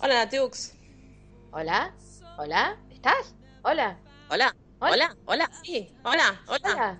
Hola, 0.00 0.14
Natiux. 0.24 0.74
Hola, 1.52 1.94
hola, 2.38 2.76
¿estás? 2.90 3.34
Hola, 3.62 3.98
Hola, 4.30 4.54
Hola. 4.80 4.92
hola, 4.92 5.16
hola, 5.26 5.50
sí, 5.62 5.92
hola, 6.04 6.40
hola. 6.46 6.60
hola, 6.72 6.98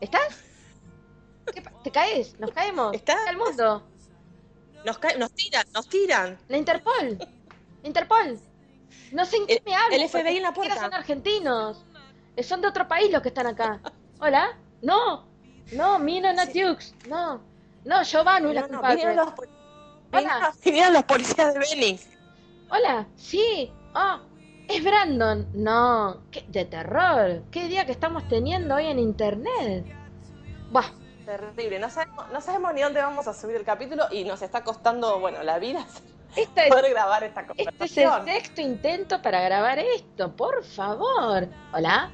¿estás? 0.00 0.36
¿Qué 1.54 1.62
¿Te 1.84 1.90
caes? 1.90 2.38
¿Nos 2.40 2.50
caemos? 2.50 2.92
¿Estás? 2.94 3.16
¿Está 3.20 3.30
el 3.30 3.36
mundo? 3.36 3.88
Nos, 4.84 4.98
cae- 4.98 5.16
nos 5.18 5.32
tiran, 5.32 5.64
nos 5.72 5.88
tiran. 5.88 6.38
La 6.48 6.56
Interpol, 6.58 7.18
la 7.18 7.88
Interpol. 7.88 8.38
No 9.12 9.24
sé 9.24 9.36
en 9.36 9.46
qué 9.46 9.54
El- 9.54 9.62
me 9.64 9.74
hablan. 9.76 10.00
el 10.00 10.08
FBI 10.08 10.36
en 10.36 10.42
la 10.42 10.52
puerta. 10.52 10.74
Son 10.80 10.92
argentinos. 10.94 11.84
Son 12.42 12.60
de 12.60 12.68
otro 12.68 12.86
país 12.88 13.10
los 13.10 13.22
que 13.22 13.28
están 13.28 13.46
acá. 13.46 13.80
Hola, 14.20 14.58
no, 14.82 15.26
no, 15.72 15.98
Mino 16.00 16.32
Natiux, 16.32 16.94
no, 17.08 17.40
no, 17.84 18.02
Giovanni 18.02 18.48
es 18.48 18.54
la 18.56 18.60
No, 18.62 18.66
no, 18.68 18.72
culpable. 18.80 18.96
vinieron 18.96 19.16
los, 20.76 20.92
los 20.92 21.04
policías 21.04 21.54
de 21.54 21.60
Beni. 21.60 22.00
Hola, 22.70 23.06
sí, 23.14 23.72
ah, 23.94 24.20
es 24.68 24.82
Brandon. 24.82 25.46
No, 25.54 26.22
qué 26.30 26.44
de 26.48 26.64
terror. 26.64 27.42
Qué 27.50 27.68
día 27.68 27.86
que 27.86 27.92
estamos 27.92 28.26
teniendo 28.28 28.74
hoy 28.74 28.86
en 28.86 28.98
internet. 28.98 29.86
Buah, 30.70 30.90
Terrible, 31.24 31.78
no 31.78 31.90
sabemos, 31.90 32.24
no 32.32 32.40
sabemos 32.40 32.74
ni 32.74 32.82
dónde 32.82 33.00
vamos 33.00 33.26
a 33.26 33.34
subir 33.34 33.56
el 33.56 33.64
capítulo 33.64 34.04
y 34.12 34.24
nos 34.24 34.42
está 34.42 34.62
costando, 34.62 35.18
bueno, 35.18 35.42
la 35.42 35.58
vida 35.58 35.84
esta 36.36 36.64
es, 36.64 36.70
poder 36.70 36.90
grabar 36.90 37.24
esta 37.24 37.40
este 37.40 37.84
es 37.84 37.98
el 37.98 38.04
conversación. 38.04 38.24
sexto 38.24 38.60
intento 38.60 39.22
para 39.22 39.40
grabar 39.40 39.78
esto, 39.78 40.34
por 40.36 40.64
favor. 40.64 41.48
Hola, 41.72 42.12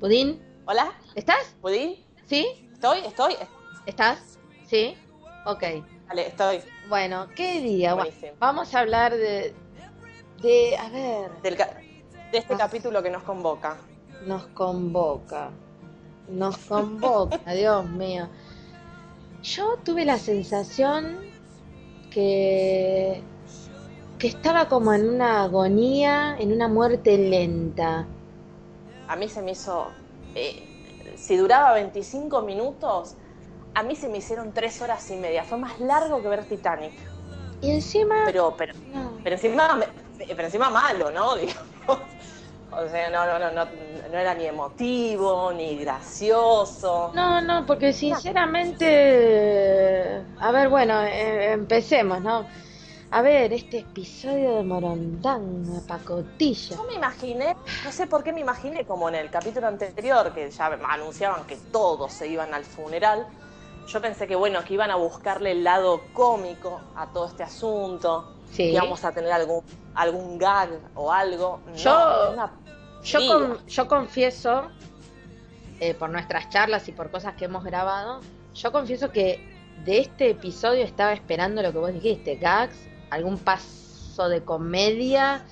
Pudín, 0.00 0.42
Hola, 0.66 0.92
¿estás? 1.14 1.56
¿Pudín? 1.60 2.04
¿Sí? 2.26 2.68
¿Estoy? 2.72 2.98
¿Estoy? 3.00 3.36
¿Estás? 3.86 4.38
¿Sí? 4.66 4.96
Ok. 5.46 5.62
Vale, 6.08 6.26
estoy. 6.26 6.60
Bueno, 6.88 7.28
qué 7.36 7.60
día. 7.60 7.94
Bueno, 7.94 8.10
vamos 8.38 8.74
a 8.74 8.80
hablar 8.80 9.14
de, 9.14 9.54
de, 10.42 10.76
a 10.76 10.88
ver, 10.90 11.30
Del 11.42 11.56
de 11.56 12.38
este 12.38 12.56
capítulo 12.56 13.02
que 13.02 13.10
nos 13.10 13.22
convoca. 13.22 13.76
nos 14.26 14.46
convoca. 14.48 15.50
Nos 16.28 16.56
convoca, 16.58 17.38
Dios 17.54 17.88
mío. 17.88 18.28
Yo 19.42 19.76
tuve 19.84 20.04
la 20.04 20.18
sensación 20.18 21.16
que, 22.10 23.22
que 24.18 24.26
estaba 24.28 24.68
como 24.68 24.92
en 24.92 25.08
una 25.08 25.44
agonía, 25.44 26.36
en 26.38 26.52
una 26.52 26.68
muerte 26.68 27.16
lenta. 27.16 28.06
A 29.08 29.16
mí 29.16 29.28
se 29.28 29.40
me 29.42 29.52
hizo. 29.52 29.88
eh, 30.34 30.64
si 31.16 31.36
duraba 31.36 31.72
25 31.74 32.42
minutos, 32.42 33.16
a 33.74 33.82
mí 33.82 33.96
se 33.96 34.08
me 34.08 34.18
hicieron 34.18 34.52
3 34.52 34.82
horas 34.82 35.10
y 35.10 35.16
media. 35.16 35.44
Fue 35.44 35.58
más 35.58 35.80
largo 35.80 36.20
que 36.22 36.28
ver 36.28 36.44
Titanic. 36.44 36.92
Y 37.60 37.70
encima, 37.70 38.22
Pero, 38.26 38.54
pero, 38.56 38.72
no, 38.94 39.12
pero 39.24 39.34
encima, 39.36 39.80
pero 40.18 40.44
encima 40.44 40.70
malo, 40.70 41.10
¿no? 41.10 41.34
Digamos. 41.36 41.98
O 42.70 42.86
sea, 42.88 43.10
no, 43.10 43.26
no, 43.26 43.38
no, 43.38 43.50
no, 43.52 43.64
no 43.64 44.18
era 44.18 44.34
ni 44.34 44.44
emotivo, 44.44 45.50
ni 45.52 45.78
gracioso. 45.78 47.12
no, 47.14 47.40
no, 47.40 47.64
porque 47.64 47.94
sinceramente, 47.94 50.22
a 50.38 50.52
ver, 50.52 50.68
bueno, 50.68 51.00
eh, 51.02 51.52
empecemos, 51.52 52.20
¿no? 52.20 52.46
A 53.10 53.22
ver, 53.22 53.54
este 53.54 53.78
episodio 53.78 54.56
de 54.56 54.64
Morondanga, 54.64 55.80
pacotilla. 55.88 56.76
Yo 56.76 56.84
me 56.84 56.92
imaginé, 56.92 57.56
no 57.82 57.90
sé 57.90 58.06
por 58.06 58.22
qué 58.22 58.34
me 58.34 58.40
imaginé 58.40 58.84
como 58.84 59.08
en 59.08 59.14
el 59.14 59.30
capítulo 59.30 59.66
anterior, 59.66 60.34
que 60.34 60.50
ya 60.50 60.66
anunciaban 60.66 61.46
que 61.46 61.56
todos 61.56 62.12
se 62.12 62.28
iban 62.28 62.52
al 62.52 62.64
funeral. 62.64 63.26
Yo 63.86 64.02
pensé 64.02 64.26
que 64.26 64.36
bueno, 64.36 64.62
que 64.62 64.74
iban 64.74 64.90
a 64.90 64.96
buscarle 64.96 65.52
el 65.52 65.64
lado 65.64 66.02
cómico 66.12 66.82
a 66.96 67.06
todo 67.06 67.28
este 67.28 67.44
asunto. 67.44 68.34
Sí. 68.52 68.64
íbamos 68.64 69.04
a 69.04 69.12
tener 69.12 69.30
algún, 69.32 69.62
algún 69.94 70.38
gag 70.38 70.70
o 70.94 71.12
algo. 71.12 71.60
No, 71.66 71.74
Yo- 71.74 72.34
Yo, 73.02 73.20
con- 73.28 73.66
yo 73.66 73.88
confieso, 73.88 74.68
eh, 75.80 75.94
por 75.94 76.10
nuestras 76.10 76.50
charlas 76.50 76.88
y 76.88 76.92
por 76.92 77.10
cosas 77.10 77.34
que 77.34 77.44
hemos 77.44 77.62
grabado, 77.64 78.20
yo 78.54 78.72
confieso 78.72 79.10
que 79.12 79.56
de 79.84 79.98
este 80.00 80.30
episodio 80.30 80.82
estaba 80.84 81.12
esperando 81.12 81.62
lo 81.62 81.72
que 81.72 81.78
vos 81.78 81.92
dijiste, 81.92 82.34
gags, 82.36 82.76
algún 83.10 83.38
paso 83.38 84.28
de 84.28 84.42
comedia, 84.42 85.44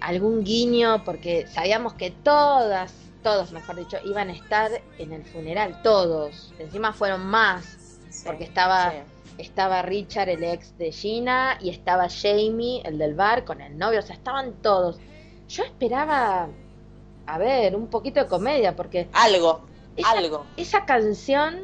algún 0.00 0.44
guiño, 0.44 1.02
porque 1.04 1.46
sabíamos 1.48 1.94
que 1.94 2.12
todas, 2.12 2.94
todos 3.24 3.50
mejor 3.50 3.74
dicho, 3.76 3.96
iban 4.04 4.28
a 4.28 4.32
estar 4.32 4.70
en 4.98 5.12
el 5.12 5.24
funeral, 5.24 5.82
todos. 5.82 6.54
Encima 6.60 6.92
fueron 6.92 7.26
más, 7.26 7.98
Sí, 8.10 8.22
porque 8.24 8.44
estaba, 8.44 8.92
sí. 8.92 8.96
Estaba 9.38 9.82
Richard, 9.82 10.28
el 10.28 10.44
ex 10.44 10.76
de 10.78 10.92
Gina, 10.92 11.58
y 11.60 11.70
estaba 11.70 12.08
Jamie, 12.08 12.82
el 12.84 12.98
del 12.98 13.14
bar, 13.14 13.44
con 13.44 13.60
el 13.60 13.76
novio, 13.76 13.98
o 14.00 14.02
sea, 14.02 14.16
estaban 14.16 14.54
todos. 14.62 14.98
Yo 15.48 15.62
esperaba, 15.64 16.48
a 17.26 17.38
ver, 17.38 17.76
un 17.76 17.88
poquito 17.88 18.20
de 18.20 18.26
comedia, 18.26 18.74
porque 18.74 19.08
Algo, 19.12 19.62
esa, 19.96 20.10
algo. 20.12 20.44
esa 20.56 20.84
canción 20.86 21.60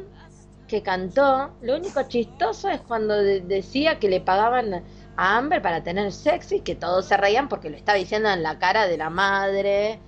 que 0.67 0.81
cantó, 0.81 1.51
lo 1.61 1.75
único 1.75 2.01
chistoso 2.03 2.69
es 2.69 2.81
cuando 2.81 3.15
de- 3.15 3.41
decía 3.41 3.99
que 3.99 4.07
le 4.09 4.21
pagaban 4.21 4.83
a 5.15 5.37
Amber 5.37 5.61
para 5.61 5.83
tener 5.83 6.11
sexo 6.11 6.55
y 6.55 6.61
que 6.61 6.75
todos 6.75 7.05
se 7.05 7.17
reían 7.17 7.47
porque 7.49 7.69
lo 7.69 7.77
estaba 7.77 7.97
diciendo 7.97 8.29
en 8.29 8.41
la 8.41 8.57
cara 8.57 8.87
de 8.87 8.97
la 8.97 9.09
madre 9.11 9.99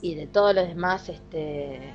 y 0.00 0.14
de 0.14 0.26
todos 0.26 0.54
los 0.54 0.66
demás, 0.68 1.08
este... 1.08 1.92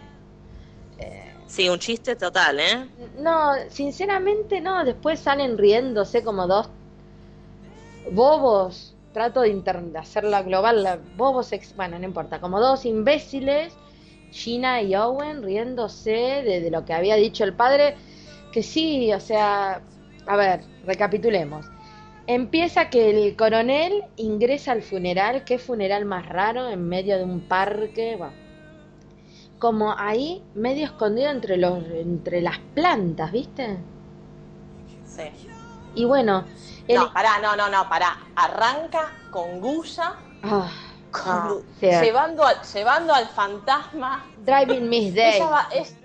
eh, 0.99 1.32
Sí, 1.55 1.69
un 1.69 1.77
chiste 1.79 2.15
total, 2.15 2.59
¿eh? 2.59 2.89
no, 3.19 3.53
sinceramente 3.69 4.61
no, 4.61 4.83
después 4.83 5.19
salen 5.19 5.57
riéndose 5.57 6.23
como 6.23 6.47
dos 6.47 6.69
bobos, 8.11 8.95
trato 9.13 9.41
de, 9.41 9.53
de 9.53 9.99
hacerla 9.99 10.41
global, 10.43 10.83
la- 10.83 10.99
bobos, 11.17 11.51
ex- 11.53 11.75
bueno, 11.75 11.97
no 11.99 12.05
importa, 12.05 12.39
como 12.39 12.59
dos 12.59 12.85
imbéciles, 12.85 13.73
Gina 14.31 14.81
y 14.81 14.95
Owen 14.95 15.43
riéndose 15.43 16.11
de, 16.11 16.59
de 16.61 16.71
lo 16.71 16.85
que 16.85 16.93
había 16.93 17.15
dicho 17.15 17.43
el 17.43 17.55
padre, 17.55 17.95
que 18.51 18.63
sí, 18.63 19.13
o 19.13 19.19
sea, 19.19 19.83
a 20.25 20.35
ver, 20.37 20.61
recapitulemos. 20.83 21.65
Empieza 22.25 22.89
que 22.89 23.09
el 23.09 23.35
coronel 23.35 24.03
ingresa 24.15 24.71
al 24.71 24.81
funeral, 24.81 25.43
qué 25.43 25.59
funeral 25.59 26.05
más 26.05 26.27
raro, 26.27 26.69
en 26.69 26.87
medio 26.87 27.17
de 27.17 27.23
un 27.25 27.47
parque, 27.47 28.15
bueno, 28.17 28.33
como 29.63 29.95
ahí, 29.97 30.43
medio 30.55 30.83
escondido 30.83 31.31
entre 31.31 31.55
los, 31.55 31.81
entre 31.85 32.41
las 32.41 32.57
plantas, 32.75 33.31
¿viste? 33.31 33.77
Sí. 35.07 35.23
Y 35.95 36.03
bueno, 36.03 36.43
el, 36.85 36.97
No, 36.99 37.13
pará, 37.13 37.39
no, 37.41 37.55
no, 37.55 37.69
no, 37.69 37.87
pará. 37.87 38.17
Arranca 38.35 39.09
con 39.31 39.61
Guya, 39.61 40.15
ah, 40.43 40.69
con- 41.11 41.21
Ah, 41.25 41.49
cierto. 41.79 42.03
llevando, 42.05 42.43
al, 42.43 42.57
llevando 42.73 43.13
al 43.13 43.25
fantasma. 43.29 44.25
Driving 44.45 44.89
Miss 44.89 45.15
Day, 45.15 45.39
va, 45.39 45.69
es, 45.73 45.95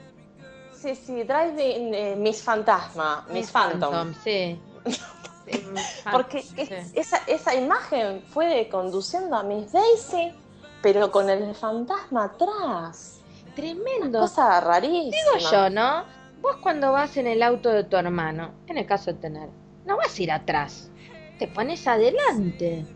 sí, 0.72 0.94
sí, 0.94 1.24
Driving 1.24 1.94
eh, 1.94 2.14
Miss 2.16 2.40
Fantasma, 2.40 3.26
Miss 3.32 3.50
Phantom. 3.50 4.14
sí. 4.22 4.56
Porque 6.12 6.42
sí. 6.42 6.54
es- 6.58 6.92
esa, 6.94 7.16
esa 7.26 7.56
imagen 7.56 8.22
fue 8.32 8.68
conduciendo 8.70 9.34
a 9.34 9.42
Miss 9.42 9.72
Daisy, 9.72 10.32
pero 10.80 11.10
con 11.10 11.28
el 11.28 11.56
fantasma 11.56 12.26
atrás. 12.26 13.17
Tremendo. 13.58 14.20
Cosa 14.20 14.60
rarísima. 14.60 15.10
Digo 15.10 15.50
yo, 15.50 15.68
¿no? 15.68 16.04
Vos 16.40 16.58
cuando 16.62 16.92
vas 16.92 17.16
en 17.16 17.26
el 17.26 17.42
auto 17.42 17.70
de 17.70 17.82
tu 17.82 17.96
hermano, 17.96 18.54
en 18.68 18.78
el 18.78 18.86
caso 18.86 19.12
de 19.12 19.18
tener, 19.18 19.48
no 19.84 19.96
vas 19.96 20.16
a 20.16 20.22
ir 20.22 20.30
atrás, 20.30 20.92
te 21.40 21.48
pones 21.48 21.84
adelante. 21.88 22.86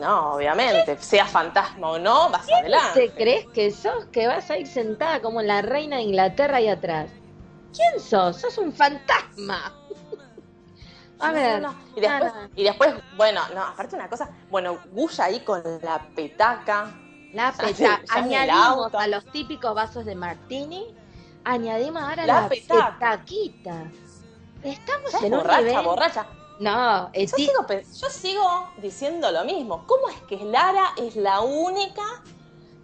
No, 0.00 0.34
obviamente, 0.34 0.98
sea 0.98 1.24
fantasma 1.24 1.92
o 1.92 1.98
no, 2.00 2.28
vas 2.30 2.46
¿Te 2.46 2.54
adelante. 2.54 3.12
crees 3.16 3.46
que 3.54 3.70
sos 3.70 4.06
que 4.06 4.26
vas 4.26 4.50
a 4.50 4.58
ir 4.58 4.66
sentada 4.66 5.22
como 5.22 5.40
la 5.40 5.62
reina 5.62 5.98
de 5.98 6.02
Inglaterra 6.02 6.56
ahí 6.56 6.66
atrás? 6.66 7.08
¿Quién 7.72 8.00
sos? 8.00 8.40
Sos 8.40 8.58
un 8.58 8.72
fantasma. 8.72 9.72
A 11.20 11.30
ver, 11.30 11.62
no, 11.62 11.70
no. 11.70 11.78
Y, 11.96 12.00
después, 12.00 12.32
nada. 12.32 12.50
y 12.56 12.64
después, 12.64 12.94
bueno, 13.16 13.40
no, 13.54 13.62
aparte 13.62 13.94
una 13.94 14.10
cosa, 14.10 14.30
bueno, 14.50 14.80
Guya 14.90 15.26
ahí 15.26 15.40
con 15.40 15.62
la 15.80 16.04
petaca. 16.14 16.92
La 17.36 17.52
peta, 17.52 18.00
añadimos 18.08 18.94
a 18.94 19.06
los 19.08 19.26
típicos 19.26 19.74
vasos 19.74 20.06
de 20.06 20.14
martini, 20.14 20.86
añadimos 21.44 22.02
ahora 22.02 22.24
La 22.24 22.40
la, 22.40 22.48
petaquita. 22.48 23.90
Estamos 24.62 25.12
en 25.22 25.34
un 25.34 25.40
borracha, 25.40 25.60
nivel. 25.60 25.84
borracha. 25.84 26.26
No, 26.60 27.10
sigo, 27.12 27.66
yo 27.68 28.08
sigo 28.08 28.70
diciendo 28.78 29.30
lo 29.30 29.44
mismo. 29.44 29.86
¿Cómo 29.86 30.08
es 30.08 30.18
que 30.22 30.42
Lara 30.46 30.94
es 30.96 31.14
la 31.14 31.42
única 31.42 32.02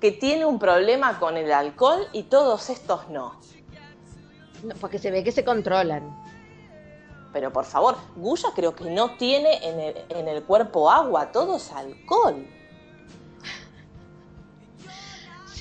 que 0.03 0.13
tiene 0.13 0.45
un 0.45 0.59
problema 0.59 1.19
con 1.19 1.39
el 1.39 1.51
alcohol 1.51 2.07
y 2.13 2.25
todos 2.25 2.69
estos 2.69 3.09
no? 3.09 3.41
no, 4.65 4.75
porque 4.83 4.99
se 4.99 5.11
ve 5.11 5.25
que 5.25 5.33
se 5.33 5.47
controlan. 5.47 6.15
Pero 7.33 7.51
por 7.51 7.65
favor, 7.65 7.97
Guya 8.17 8.51
creo 8.55 8.77
que 8.77 8.91
no 8.91 9.17
tiene 9.17 9.67
en 9.67 9.81
el, 9.81 10.05
en 10.11 10.29
el 10.29 10.43
cuerpo 10.43 10.91
agua, 10.91 11.33
todo 11.33 11.57
es 11.57 11.73
alcohol. 11.73 12.47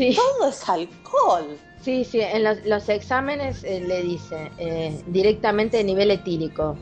Sí, 0.02 0.16
Todo 0.16 0.50
es 0.50 0.68
alcohol. 0.68 1.58
sí, 1.84 2.04
sí. 2.04 2.22
En 2.22 2.44
los, 2.44 2.64
los 2.66 2.90
exámenes 2.90 3.64
eh, 3.64 3.80
le 3.82 4.02
dice 4.02 4.52
eh, 4.58 5.00
directamente 5.06 5.84
nivel 5.84 6.10
etílico 6.10 6.76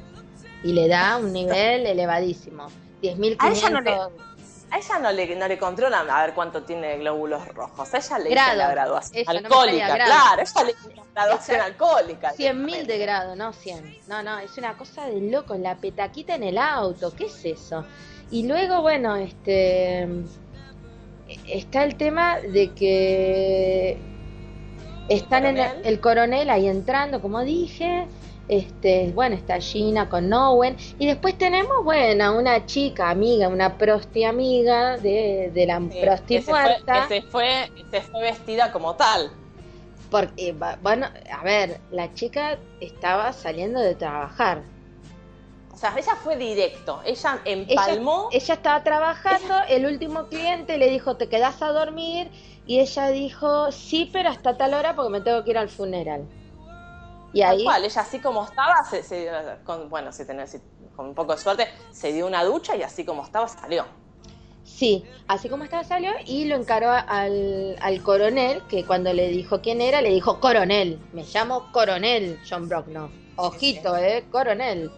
y 0.63 0.71
le 0.71 0.87
da 0.87 1.17
un 1.17 1.33
nivel 1.33 1.85
elevadísimo. 1.85 2.67
10.500 3.01 3.39
a 4.71 4.77
ella 4.77 4.99
no 4.99 5.11
le, 5.11 5.35
no 5.35 5.47
le 5.47 5.57
controlan 5.57 6.09
a 6.09 6.21
ver 6.21 6.33
cuánto 6.33 6.63
tiene 6.63 6.97
glóbulos 6.99 7.45
rojos. 7.49 7.93
A 7.93 7.97
ella 7.97 8.19
le 8.19 8.29
Grado. 8.29 8.57
la 8.57 8.69
graduación 8.71 9.25
no 9.25 9.33
me 9.33 9.39
alcohólica, 9.39 9.95
claro. 9.95 10.41
Ella 10.41 10.63
le 10.63 10.73
dice 10.73 10.95
la 10.95 11.03
graduación 11.13 11.57
Esa- 11.57 11.65
alcohólica. 11.65 12.33
100.000 12.35 12.85
de 12.85 12.97
grado, 12.99 13.35
no 13.35 13.51
100. 13.51 13.97
No, 14.07 14.23
no, 14.23 14.39
es 14.39 14.57
una 14.57 14.77
cosa 14.77 15.07
de 15.07 15.19
loco. 15.21 15.55
La 15.55 15.75
petaquita 15.75 16.35
en 16.35 16.43
el 16.43 16.57
auto, 16.57 17.13
¿qué 17.15 17.25
es 17.25 17.43
eso? 17.45 17.83
Y 18.31 18.47
luego, 18.47 18.81
bueno, 18.81 19.15
este. 19.15 20.07
Está 21.47 21.83
el 21.83 21.95
tema 21.95 22.39
de 22.39 22.71
que. 22.71 23.97
Están 25.09 25.45
en 25.45 25.57
el, 25.57 25.63
¿Coronel? 25.65 25.87
el 25.87 25.99
coronel 25.99 26.49
ahí 26.49 26.67
entrando, 26.67 27.21
como 27.21 27.41
dije. 27.41 28.05
Este, 28.47 29.11
bueno, 29.13 29.35
está 29.35 29.59
Gina 29.59 30.09
con 30.09 30.33
Owen. 30.33 30.75
Y 30.97 31.05
después 31.05 31.37
tenemos, 31.37 31.83
bueno, 31.83 32.35
una 32.35 32.65
chica 32.65 33.11
amiga, 33.11 33.47
una 33.47 33.77
prosti 33.77 34.23
amiga 34.23 34.97
de, 34.97 35.51
de 35.53 35.65
la 35.67 35.79
Sí, 35.79 35.99
prosti 36.01 36.35
que 36.37 36.41
se 36.41 36.51
fue, 36.51 36.77
que 36.85 37.07
se 37.07 37.21
fue, 37.21 37.71
se 37.91 38.01
fue 38.01 38.21
vestida 38.21 38.71
como 38.71 38.95
tal. 38.95 39.31
Porque, 40.09 40.55
bueno, 40.81 41.07
a 41.31 41.43
ver, 41.43 41.79
la 41.91 42.11
chica 42.15 42.57
estaba 42.81 43.31
saliendo 43.33 43.79
de 43.79 43.93
trabajar. 43.93 44.63
O 45.79 45.81
sea, 45.81 45.95
ella 45.97 46.13
fue 46.21 46.35
directo. 46.35 46.99
Ella 47.05 47.39
empalmó. 47.45 48.27
Ella 48.33 48.53
estaba 48.53 48.83
trabajando, 48.83 49.53
el 49.69 49.85
último 49.85 50.27
cliente 50.27 50.77
le 50.77 50.89
dijo, 50.89 51.15
¿te 51.15 51.29
quedás 51.29 51.61
a 51.61 51.69
dormir? 51.69 52.29
Y 52.65 52.81
ella 52.81 53.07
dijo, 53.07 53.71
sí, 53.71 54.09
pero 54.11 54.27
hasta 54.27 54.57
tal 54.57 54.73
hora 54.73 54.93
porque 54.93 55.09
me 55.09 55.21
tengo 55.21 55.41
que 55.45 55.51
ir 55.51 55.57
al 55.57 55.69
funeral. 55.69 56.25
Y 57.31 57.39
Tal 57.39 57.55
ahí, 57.55 57.63
cual, 57.63 57.85
ella 57.85 58.01
así 58.01 58.19
como 58.19 58.43
estaba, 58.43 58.83
se, 58.89 59.03
se- 59.03 59.29
con, 59.63 59.89
bueno, 59.89 60.11
si 60.11 60.25
tenés, 60.25 60.49
si- 60.51 60.61
con 60.97 61.05
un 61.05 61.15
poco 61.15 61.31
de 61.31 61.41
suerte, 61.41 61.69
se 61.93 62.11
dio 62.11 62.27
una 62.27 62.43
ducha 62.43 62.75
y 62.75 62.83
así 62.83 63.05
como 63.05 63.23
estaba 63.23 63.47
salió. 63.47 63.85
sí, 64.65 65.05
así 65.29 65.47
como 65.47 65.63
estaba 65.63 65.85
salió 65.85 66.11
y 66.25 66.43
lo 66.43 66.57
encaró 66.57 66.89
al, 66.91 67.77
al 67.81 68.03
coronel, 68.03 68.63
que 68.67 68.83
cuando 68.85 69.13
le 69.13 69.29
dijo 69.29 69.61
quién 69.61 69.79
era, 69.79 70.01
le 70.01 70.09
dijo, 70.09 70.41
coronel, 70.41 70.99
me 71.13 71.23
llamo 71.23 71.71
coronel 71.71 72.37
John 72.49 72.67
Brockno. 72.67 73.09
Ojito, 73.37 73.95
eh, 73.95 74.25
coronel. 74.29 74.91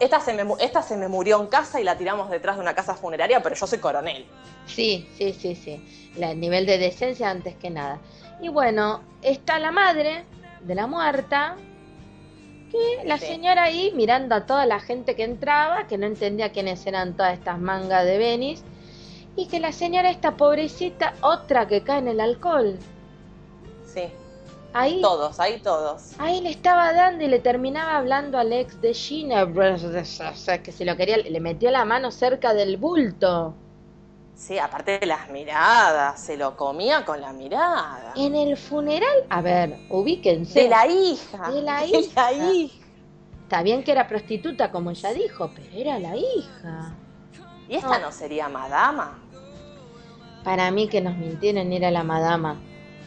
Esta, 0.00 0.20
se 0.20 0.32
me, 0.34 0.54
esta 0.60 0.82
se 0.82 0.96
me 0.96 1.08
murió 1.08 1.40
en 1.40 1.48
casa 1.48 1.80
y 1.80 1.84
la 1.84 1.96
tiramos 1.98 2.30
detrás 2.30 2.56
de 2.56 2.62
una 2.62 2.74
casa 2.74 2.94
funeraria, 2.94 3.42
pero 3.42 3.56
yo 3.56 3.66
soy 3.66 3.78
coronel. 3.78 4.24
Sí, 4.66 5.08
sí, 5.16 5.32
sí, 5.32 5.56
sí. 5.56 5.80
La- 6.16 6.30
el 6.30 6.38
nivel 6.40 6.64
de 6.66 6.78
decencia 6.78 7.28
antes 7.30 7.56
que 7.56 7.68
nada. 7.70 7.98
Y 8.40 8.48
bueno, 8.48 9.02
está 9.22 9.58
la 9.58 9.72
madre 9.72 10.24
de 10.62 10.74
la 10.74 10.86
muerta, 10.86 11.56
que 12.70 13.06
la 13.08 13.18
Sí. 13.18 13.26
señora 13.26 13.64
ahí 13.64 13.92
mirando 13.94 14.34
a 14.34 14.46
toda 14.46 14.64
la 14.64 14.78
gente 14.80 15.16
que 15.16 15.24
entraba, 15.24 15.86
que 15.88 15.98
no 15.98 16.06
entendía 16.06 16.52
quiénes 16.52 16.86
eran 16.86 17.16
todas 17.16 17.34
estas 17.34 17.58
mangas 17.58 18.04
de 18.04 18.18
Venice, 18.18 18.62
y 19.34 19.48
que 19.48 19.60
la 19.60 19.72
señora 19.72 20.10
esta 20.10 20.36
pobrecita, 20.36 21.14
otra 21.22 21.66
que 21.66 21.82
cae 21.82 21.98
en 21.98 22.08
el 22.08 22.20
alcohol, 22.20 22.78
Sí, 23.86 24.08
ahí, 24.72 25.00
todos, 25.00 25.38
ahí 25.40 25.60
todos. 25.60 26.12
ahí 26.18 26.40
le 26.40 26.50
estaba 26.50 26.92
dando 26.92 27.24
y 27.24 27.28
le 27.28 27.38
terminaba 27.38 27.96
hablando 27.96 28.38
al 28.38 28.52
ex 28.52 28.80
de 28.80 28.94
Gina, 28.94 29.44
o 29.44 30.34
sea, 30.36 30.62
que 30.62 30.72
se 30.72 30.84
lo 30.84 30.96
quería, 30.96 31.16
le 31.18 31.40
metió 31.40 31.70
la 31.70 31.84
mano 31.84 32.10
cerca 32.10 32.54
del 32.54 32.76
bulto. 32.76 33.54
Sí, 34.34 34.58
aparte 34.58 34.98
de 34.98 35.06
las 35.06 35.30
miradas, 35.30 36.20
se 36.20 36.36
lo 36.36 36.56
comía 36.56 37.04
con 37.04 37.20
la 37.20 37.32
mirada. 37.32 38.12
En 38.16 38.34
el 38.34 38.56
funeral, 38.56 39.24
a 39.28 39.40
ver, 39.40 39.76
ubíquense. 39.90 40.62
De 40.62 40.68
la 40.68 40.86
hija. 40.86 41.50
De 41.50 41.62
la 41.62 41.80
la 41.80 41.86
hija. 41.86 42.32
hija. 42.32 42.86
Está 43.44 43.62
bien 43.62 43.84
que 43.84 43.92
era 43.92 44.08
prostituta, 44.08 44.70
como 44.72 44.90
ella 44.90 45.12
dijo, 45.12 45.50
pero 45.54 45.68
era 45.76 45.98
la 45.98 46.16
hija. 46.16 46.94
¿Y 47.68 47.76
esta 47.76 47.98
No. 47.98 48.06
no 48.06 48.12
sería 48.12 48.48
madama? 48.48 49.18
Para 50.42 50.70
mí 50.70 50.88
que 50.88 51.00
nos 51.00 51.16
mintieron 51.16 51.70
era 51.72 51.90
la 51.90 52.02
madama. 52.02 52.56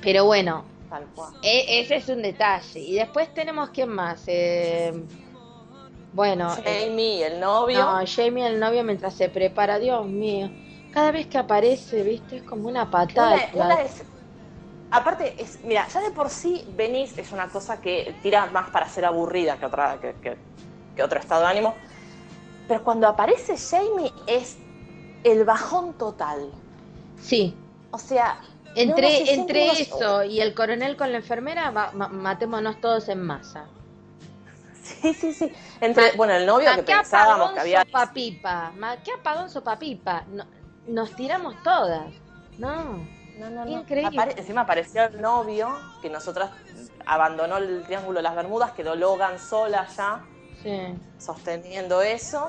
Pero 0.01 0.25
bueno, 0.25 0.63
Tal 0.95 1.07
cual. 1.13 1.33
e- 1.42 1.81
ese 1.81 1.95
es 1.97 2.07
un 2.07 2.21
detalle. 2.21 2.80
Y 2.80 2.95
después 2.95 3.33
tenemos 3.33 3.69
quién 3.71 3.89
más. 3.89 4.24
Eh, 4.27 4.94
bueno, 6.13 6.56
eh, 6.63 6.86
Jamie, 6.88 7.25
el 7.25 7.39
novio. 7.39 7.80
no, 7.80 8.00
Jamie 8.07 8.47
el 8.47 8.59
novio 8.59 8.83
mientras 8.83 9.13
se 9.13 9.27
prepara, 9.27 9.77
Dios 9.77 10.07
mío. 10.07 10.50
Cada 10.92 11.12
vez 11.12 11.27
que 11.27 11.38
aparece, 11.38 12.03
viste, 12.03 12.38
es 12.38 12.44
como 12.44 12.69
una 12.69 12.89
patada. 12.89 13.42
Aparte, 14.92 15.36
es, 15.38 15.59
mira, 15.65 15.86
ya 15.89 16.00
de 16.00 16.12
por 16.12 16.30
sí 16.30 16.63
Venice 16.77 17.19
es 17.19 17.33
una 17.33 17.50
cosa 17.50 17.81
que 17.81 18.15
tira 18.24 18.45
más 18.45 18.69
para 18.69 18.88
ser 18.88 19.03
aburrida 19.03 19.57
que, 19.57 19.65
otra, 19.65 20.00
que, 20.00 20.15
que- 20.21 20.38
que 20.95 21.03
otro 21.03 21.19
estado 21.19 21.42
de 21.42 21.47
ánimo. 21.47 21.75
Pero 22.69 22.81
cuando 22.81 23.06
aparece 23.07 23.57
Jamie 23.57 24.13
es 24.25 24.56
el 25.25 25.44
bajón 25.44 25.95
total. 25.95 26.50
Sí, 27.21 27.57
O 27.92 27.97
sea, 27.97 28.38
entre, 28.75 29.19
no, 29.19 29.25
no, 29.25 29.31
entre 29.31 29.72
eso 29.72 30.24
y 30.24 30.42
el 30.42 30.54
coronel 30.54 30.95
con 30.98 31.12
la 31.12 31.18
enfermera, 31.18 31.72
va- 31.72 31.92
ma- 31.94 32.07
matémonos 32.10 32.80
todos 32.81 33.07
en 33.10 33.22
masa. 33.22 33.66
Sí, 34.83 35.13
sí, 35.13 35.33
sí. 35.33 35.51
Entre, 35.81 36.12
bueno, 36.16 36.33
el 36.33 36.45
novio 36.45 36.69
Ma, 36.69 36.75
que 36.75 36.83
pensábamos 36.83 37.54
que 37.54 37.60
había. 37.60 37.81
sopapipa. 37.86 38.72
Ma, 38.77 38.98
qué 38.98 39.12
apagón 39.13 39.50
sopapipa. 39.50 40.24
No, 40.27 40.45
nos 40.88 41.16
tiramos 41.16 41.56
todas. 41.63 42.13
No. 42.60 43.04
No, 43.39 43.50
no, 43.50 43.66
no. 43.66 43.72
Increíble. 43.72 44.18
Apare- 44.18 44.36
encima 44.38 44.62
apareció 44.62 45.04
el 45.06 45.19
novio, 45.21 45.69
que 46.01 46.10
nosotras 46.10 46.51
abandonó 47.06 47.57
el 47.57 47.83
Triángulo 47.83 48.19
de 48.19 48.24
las 48.24 48.36
Bermudas, 48.36 48.71
quedó 48.71 48.95
Logan 48.95 49.39
sola 49.39 49.88
ya, 49.98 50.24
Sí. 50.63 50.95
sosteniendo 51.18 52.01
eso. 52.01 52.48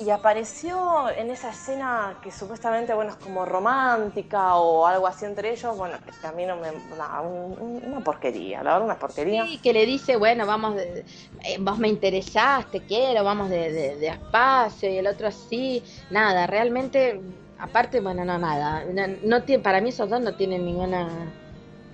Y 0.00 0.08
apareció 0.08 1.10
en 1.10 1.30
esa 1.30 1.50
escena 1.50 2.18
que 2.22 2.30
supuestamente, 2.30 2.94
bueno, 2.94 3.10
es 3.10 3.16
como 3.18 3.44
romántica 3.44 4.54
o 4.56 4.86
algo 4.86 5.06
así 5.06 5.26
entre 5.26 5.50
ellos. 5.50 5.76
Bueno, 5.76 5.98
que 6.20 6.26
a 6.26 6.32
mí 6.32 6.46
no 6.46 6.56
me. 6.56 6.70
un- 6.70 7.80
una 7.84 8.00
porquería, 8.00 8.62
la 8.62 8.72
verdad, 8.72 8.84
una 8.86 8.98
porquería. 8.98 9.44
Sí, 9.44 9.60
que 9.62 9.72
le 9.72 9.84
dice, 9.86 10.16
bueno, 10.16 10.46
vamos, 10.46 10.76
de- 10.76 11.04
eh, 11.44 11.56
vos 11.60 11.78
me 11.78 11.88
interesás, 11.88 12.70
te 12.70 12.80
quiero, 12.80 13.24
vamos 13.24 13.50
de, 13.50 13.70
de, 13.72 13.96
de 13.96 14.08
espacio, 14.08 14.88
y 14.90 14.98
el 14.98 15.06
otro 15.06 15.28
así, 15.28 15.82
nada, 16.10 16.46
realmente, 16.46 17.20
aparte, 17.58 18.00
bueno, 18.00 18.24
no, 18.24 18.38
nada, 18.38 18.84
no, 18.86 19.02
no 19.22 19.42
tiene, 19.44 19.62
para 19.62 19.80
mí 19.80 19.90
esos 19.90 20.08
dos 20.08 20.20
no 20.20 20.34
tienen 20.34 20.64
ninguna... 20.64 21.06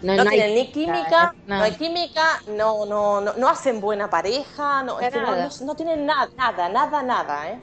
No, 0.02 0.24
tienen 0.28 0.54
ni 0.54 0.70
química, 0.72 1.32
no. 1.46 1.56
no. 1.56 1.62
hay 1.64 1.72
química, 1.72 2.22
no, 2.46 2.84
no, 2.86 3.20
no, 3.20 3.32
no 3.34 3.48
hacen 3.48 3.80
buena 3.80 4.08
pareja, 4.10 4.82
no, 4.82 5.00
es 5.00 5.08
que 5.08 5.20
no, 5.20 5.34
no- 5.36 5.48
no 5.60 5.74
tienen 5.74 6.06
nada, 6.06 6.30
nada, 6.36 6.68
nada, 6.68 7.02
nada, 7.02 7.50
¿eh? 7.50 7.60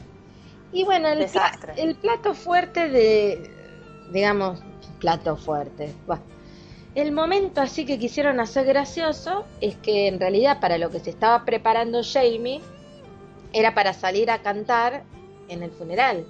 Y 0.74 0.84
bueno, 0.84 1.08
el, 1.08 1.18
pla- 1.20 1.26
Desastre. 1.26 1.74
el 1.78 1.96
plato 1.96 2.34
fuerte 2.34 2.90
de, 2.90 3.52
digamos, 4.12 4.60
plato 5.00 5.38
fuerte. 5.38 5.94
El 6.96 7.12
momento 7.12 7.62
así 7.62 7.86
que 7.86 7.98
quisieron 7.98 8.40
hacer 8.40 8.66
gracioso 8.66 9.46
es 9.62 9.76
que 9.78 10.08
en 10.08 10.20
realidad 10.20 10.60
para 10.60 10.78
lo 10.78 10.90
que 10.92 11.00
se 11.00 11.10
estaba 11.10 11.44
preparando 11.46 12.02
Jamie 12.04 12.62
era 13.52 13.74
para 13.74 13.94
salir 13.94 14.30
a 14.32 14.42
cantar 14.42 15.04
en 15.48 15.64
el 15.64 15.72
funeral. 15.72 16.26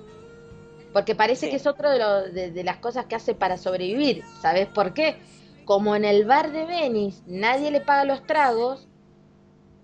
Porque 0.94 1.16
parece 1.16 1.46
Sí. 1.48 1.50
que 1.52 1.56
es 1.58 1.66
otro 1.68 1.90
de, 1.90 2.00
lo- 2.00 2.22
de- 2.24 2.52
de 2.52 2.64
las 2.64 2.78
cosas 2.78 3.06
que 3.06 3.16
hace 3.16 3.34
para 3.34 3.58
sobrevivir. 3.58 4.24
¿Sabes 4.42 4.68
por 4.68 4.94
qué? 4.94 5.18
Como 5.66 5.96
en 5.96 6.06
el 6.06 6.26
bar 6.26 6.52
de 6.52 6.66
Venice 6.66 7.22
nadie 7.26 7.72
le 7.72 7.82
paga 7.82 8.04
los 8.06 8.26
tragos, 8.28 8.88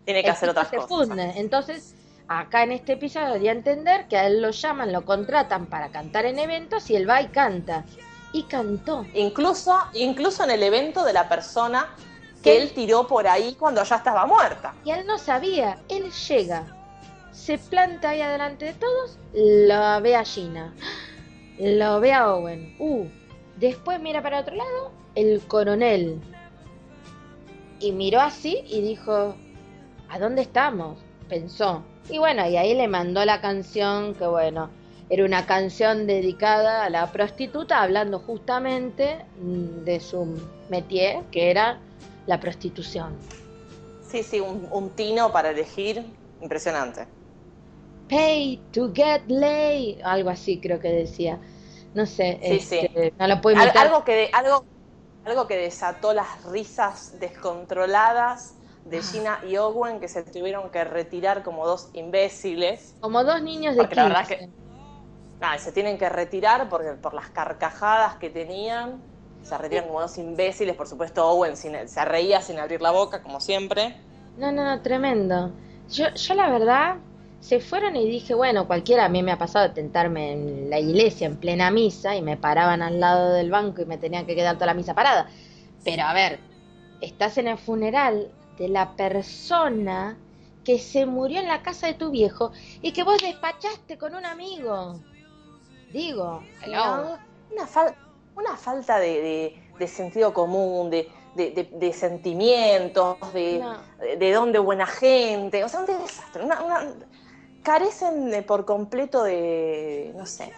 Tiene 0.06 0.24
que 0.24 0.30
hacer 0.30 0.50
otras 0.50 0.70
se 0.70 0.76
cosas. 0.78 1.08
funde. 1.08 1.34
Entonces, 1.38 1.96
acá 2.30 2.64
en 2.64 2.72
este 2.72 2.94
episodio 2.94 3.50
a 3.50 3.54
entender 3.54 4.08
que 4.08 4.16
a 4.16 4.28
él 4.28 4.42
lo 4.42 4.52
llaman, 4.52 4.94
lo 4.94 5.04
contratan 5.04 5.66
para 5.66 5.90
cantar 5.90 6.26
en 6.26 6.38
eventos 6.38 6.90
y 6.92 6.96
él 6.96 7.10
va 7.10 7.22
y 7.22 7.28
canta. 7.28 7.84
Y 8.32 8.44
cantó. 8.44 9.06
Incluso, 9.16 9.76
incluso 9.94 10.44
en 10.44 10.52
el 10.52 10.62
evento 10.62 11.04
de 11.04 11.14
la 11.14 11.28
persona 11.28 11.90
¿Qué? 12.36 12.42
que 12.44 12.62
él 12.62 12.72
tiró 12.74 13.08
por 13.08 13.28
ahí 13.28 13.56
cuando 13.56 13.84
ya 13.84 13.96
estaba 13.96 14.28
muerta. 14.28 14.76
Y 14.86 14.92
él 14.92 15.08
no 15.08 15.18
sabía, 15.18 15.80
él 15.90 16.12
llega, 16.12 16.68
se 17.32 17.58
planta 17.58 18.10
ahí 18.10 18.22
adelante 18.22 18.66
de 18.66 18.74
todos, 18.74 19.18
lo 19.34 20.02
ve 20.02 20.16
a 20.16 20.24
Gina, 20.24 20.72
lo 21.58 22.00
ve 22.00 22.14
a 22.14 22.32
Owen. 22.36 22.76
Uh, 22.78 23.08
después 23.58 24.00
mira 24.00 24.22
para 24.22 24.42
otro 24.42 24.56
lado, 24.56 24.92
el 25.16 25.42
coronel. 25.48 26.22
Y 27.80 27.92
miró 27.92 28.22
así 28.22 28.62
y 28.68 28.82
dijo, 28.82 29.34
¿a 30.10 30.20
dónde 30.20 30.44
estamos? 30.44 31.00
Pensó. 31.28 31.84
Y 32.10 32.18
bueno, 32.18 32.46
y 32.46 32.58
ahí 32.58 32.74
le 32.76 32.90
mandó 32.90 33.24
la 33.24 33.40
canción, 33.40 34.14
que 34.16 34.28
bueno, 34.28 34.70
era 35.10 35.24
una 35.24 35.46
canción 35.46 36.08
dedicada 36.08 36.84
a 36.84 36.90
la 36.90 37.12
prostituta, 37.12 37.82
hablando 37.82 38.20
justamente 38.20 39.26
mm, 39.38 39.86
de 39.86 40.00
su 40.02 40.42
métier, 40.70 41.24
que 41.32 41.52
era 41.52 41.80
la 42.26 42.40
prostitución. 42.40 43.14
Sí, 44.02 44.24
sí, 44.24 44.40
un, 44.42 44.68
un 44.72 44.94
tino 44.96 45.32
para 45.32 45.52
elegir 45.52 46.04
impresionante. 46.42 47.08
Pay 48.10 48.60
to 48.74 48.92
get 48.92 49.22
laid, 49.30 50.02
algo 50.04 50.30
así 50.30 50.60
creo 50.60 50.80
que 50.80 50.90
decía. 50.90 51.40
No 51.94 52.06
sé, 52.06 52.40
Sí, 52.40 52.60
sí. 52.60 52.82
este, 52.82 53.14
no 53.20 53.28
lo 53.28 53.42
puedo 53.42 53.56
imitar. 53.58 53.88
algo, 53.88 54.04
que 54.06 54.14
de- 54.16 54.32
algo, 54.34 54.68
algo 55.26 55.48
que 55.48 55.58
desató 55.58 56.14
las 56.14 56.44
risas 56.46 57.20
descontroladas. 57.20 58.59
De 58.86 59.02
Gina 59.02 59.40
y 59.48 59.58
Owen 59.58 60.00
que 60.00 60.08
se 60.08 60.24
tuvieron 60.24 60.70
que 60.70 60.84
retirar 60.84 61.44
como 61.44 61.66
dos 61.68 61.90
imbéciles. 61.94 62.96
Como 63.00 63.24
dos 63.24 63.42
niños 63.42 63.76
de 63.76 63.82
Porque 63.82 63.96
la 63.96 64.04
verdad 64.04 64.28
15. 64.28 64.50
nada, 65.40 65.58
se 65.58 65.72
tienen 65.72 65.98
que 65.98 66.10
retirar 66.10 66.70
porque, 66.70 66.94
por 66.94 67.14
las 67.14 67.30
carcajadas 67.30 68.16
que 68.16 68.30
tenían. 68.30 69.02
Se 69.42 69.58
retiran 69.58 69.88
como 69.88 70.02
dos 70.02 70.18
imbéciles, 70.18 70.76
por 70.76 70.88
supuesto 70.88 71.26
Owen 71.28 71.56
sin- 71.56 71.88
se 71.88 72.06
reía 72.06 72.42
sin 72.42 72.60
abrir 72.60 72.82
la 72.82 72.92
boca, 72.92 73.22
como 73.22 73.40
siempre. 73.40 73.96
No, 74.38 74.52
no, 74.52 74.64
no, 74.64 74.82
tremendo. 74.82 75.52
Yo, 75.92 76.06
yo 76.14 76.34
la 76.36 76.50
verdad, 76.50 76.96
se 77.40 77.60
fueron 77.60 77.96
y 77.96 78.08
dije, 78.08 78.34
bueno, 78.34 78.68
cualquiera, 78.68 79.06
a 79.06 79.10
mí 79.10 79.24
me 79.24 79.32
ha 79.32 79.38
pasado 79.38 79.68
de 79.68 79.74
tentarme 79.74 80.34
en 80.34 80.70
la 80.70 80.80
iglesia 80.80 81.28
en 81.28 81.38
plena 81.38 81.72
misa 81.72 82.16
y 82.16 82.22
me 82.22 82.38
paraban 82.38 82.82
al 82.82 83.00
lado 83.00 83.34
del 83.34 83.50
banco 83.50 83.82
y 83.82 83.86
me 83.86 83.98
tenían 83.98 84.26
que 84.26 84.36
quedar 84.36 84.56
toda 84.56 84.68
la 84.68 84.74
misa 84.74 84.94
parada. 84.94 85.30
Pero 85.84 86.04
a 86.04 86.14
ver, 86.14 86.40
estás 87.02 87.38
en 87.38 87.48
el 87.48 87.58
funeral 87.58 88.32
de 88.60 88.68
la 88.70 88.96
persona 88.96 90.18
que 90.64 90.78
se 90.78 91.06
murió 91.08 91.40
en 91.40 91.48
la 91.48 91.64
casa 91.64 91.88
de 91.88 91.96
tu 91.96 92.12
viejo 92.12 92.52
y 92.82 92.92
que 92.92 93.04
vos 93.04 93.18
despachaste 93.22 93.98
con 93.98 94.14
un 94.14 94.26
amigo. 94.26 95.00
Digo. 95.92 96.44
No, 96.68 97.18
una, 97.52 97.66
fal- 97.68 97.96
una 98.36 98.56
falta 98.58 99.00
de, 99.00 99.22
de- 99.22 99.64
de 99.80 99.88
sentido 99.88 100.34
común, 100.34 100.90
de, 100.92 101.10
de- 101.36 101.70
sentimientos, 101.94 103.18
de, 103.34 103.60
No. 103.60 103.78
de, 103.98 104.30
buena 104.60 104.86
gente. 104.86 105.64
O 105.64 105.70
sea, 105.70 105.80
un 105.80 105.86
desastre. 105.88 106.44
Una, 106.44 106.62
una- 106.62 106.94
carecen 107.64 108.44
por 108.46 108.66
completo 108.66 109.24
de, 109.24 110.14
no 110.16 110.26
sé, 110.26 110.52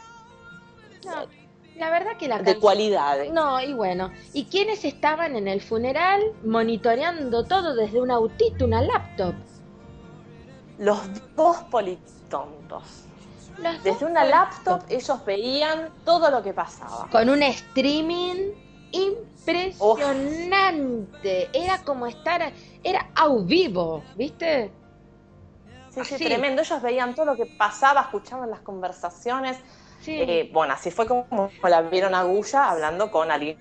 No, 1.05 1.25
la 1.77 1.89
verdad 1.89 2.17
que 2.17 2.27
la 2.27 2.39
de 2.39 2.59
cualidades. 2.59 3.31
No, 3.31 3.61
y 3.61 3.73
bueno, 3.73 4.11
¿y 4.33 4.45
quiénes 4.45 4.83
estaban 4.85 5.35
en 5.35 5.47
el 5.47 5.61
funeral 5.61 6.21
monitoreando 6.43 7.45
todo 7.45 7.75
desde 7.75 8.01
un 8.01 8.11
autito, 8.11 8.65
una 8.65 8.81
laptop? 8.81 9.33
Los 10.77 10.99
dos 11.35 11.57
politontos. 11.71 12.83
Los 13.57 13.83
Desde 13.83 13.91
dos 13.91 14.01
una 14.03 14.23
laptop 14.25 14.81
ellos 14.89 15.25
veían 15.25 15.89
todo 16.05 16.31
lo 16.31 16.41
que 16.41 16.53
pasaba. 16.53 17.07
Con 17.11 17.29
un 17.29 17.43
streaming 17.43 18.53
impresionante. 18.91 21.49
Era 21.53 21.83
como 21.83 22.07
estar, 22.07 22.51
era 22.83 23.09
au 23.15 23.43
vivo, 23.43 24.03
¿viste? 24.15 24.71
Sí, 25.89 25.99
sí, 26.05 26.15
Así. 26.15 26.25
tremendo. 26.25 26.61
Ellos 26.61 26.81
veían 26.81 27.13
todo 27.15 27.25
lo 27.25 27.35
que 27.35 27.45
pasaba, 27.45 28.01
escuchaban 28.01 28.49
las 28.49 28.61
conversaciones. 28.61 29.57
Sí. 30.01 30.19
Eh, 30.19 30.49
bueno, 30.51 30.73
así 30.73 30.91
fue 30.91 31.05
como 31.07 31.51
la 31.63 31.81
vieron 31.83 32.15
a 32.15 32.23
Guya 32.23 32.69
hablando 32.71 33.11
con 33.11 33.29
alguien, 33.31 33.57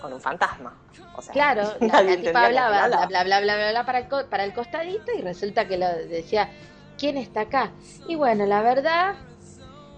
con 0.00 0.12
un 0.12 0.20
fantasma. 0.20 0.74
O 1.16 1.22
sea, 1.22 1.32
Claro, 1.32 1.62
la, 1.80 1.86
nadie 1.86 2.16
la 2.16 2.22
tipa 2.22 2.46
hablaba, 2.46 2.68
bla, 2.68 2.84
hablaba. 2.84 3.06
bla, 3.06 3.24
bla, 3.24 3.40
bla, 3.40 3.56
bla, 3.56 3.70
bla, 3.70 3.86
para 3.86 3.98
el, 4.00 4.06
para 4.26 4.44
el 4.44 4.52
costadito 4.52 5.12
y 5.16 5.22
resulta 5.22 5.66
que 5.66 5.78
lo 5.78 5.86
decía, 5.88 6.50
¿quién 6.98 7.16
está 7.16 7.42
acá? 7.42 7.72
Y 8.06 8.14
bueno, 8.16 8.46
la 8.46 8.62
verdad, 8.62 9.14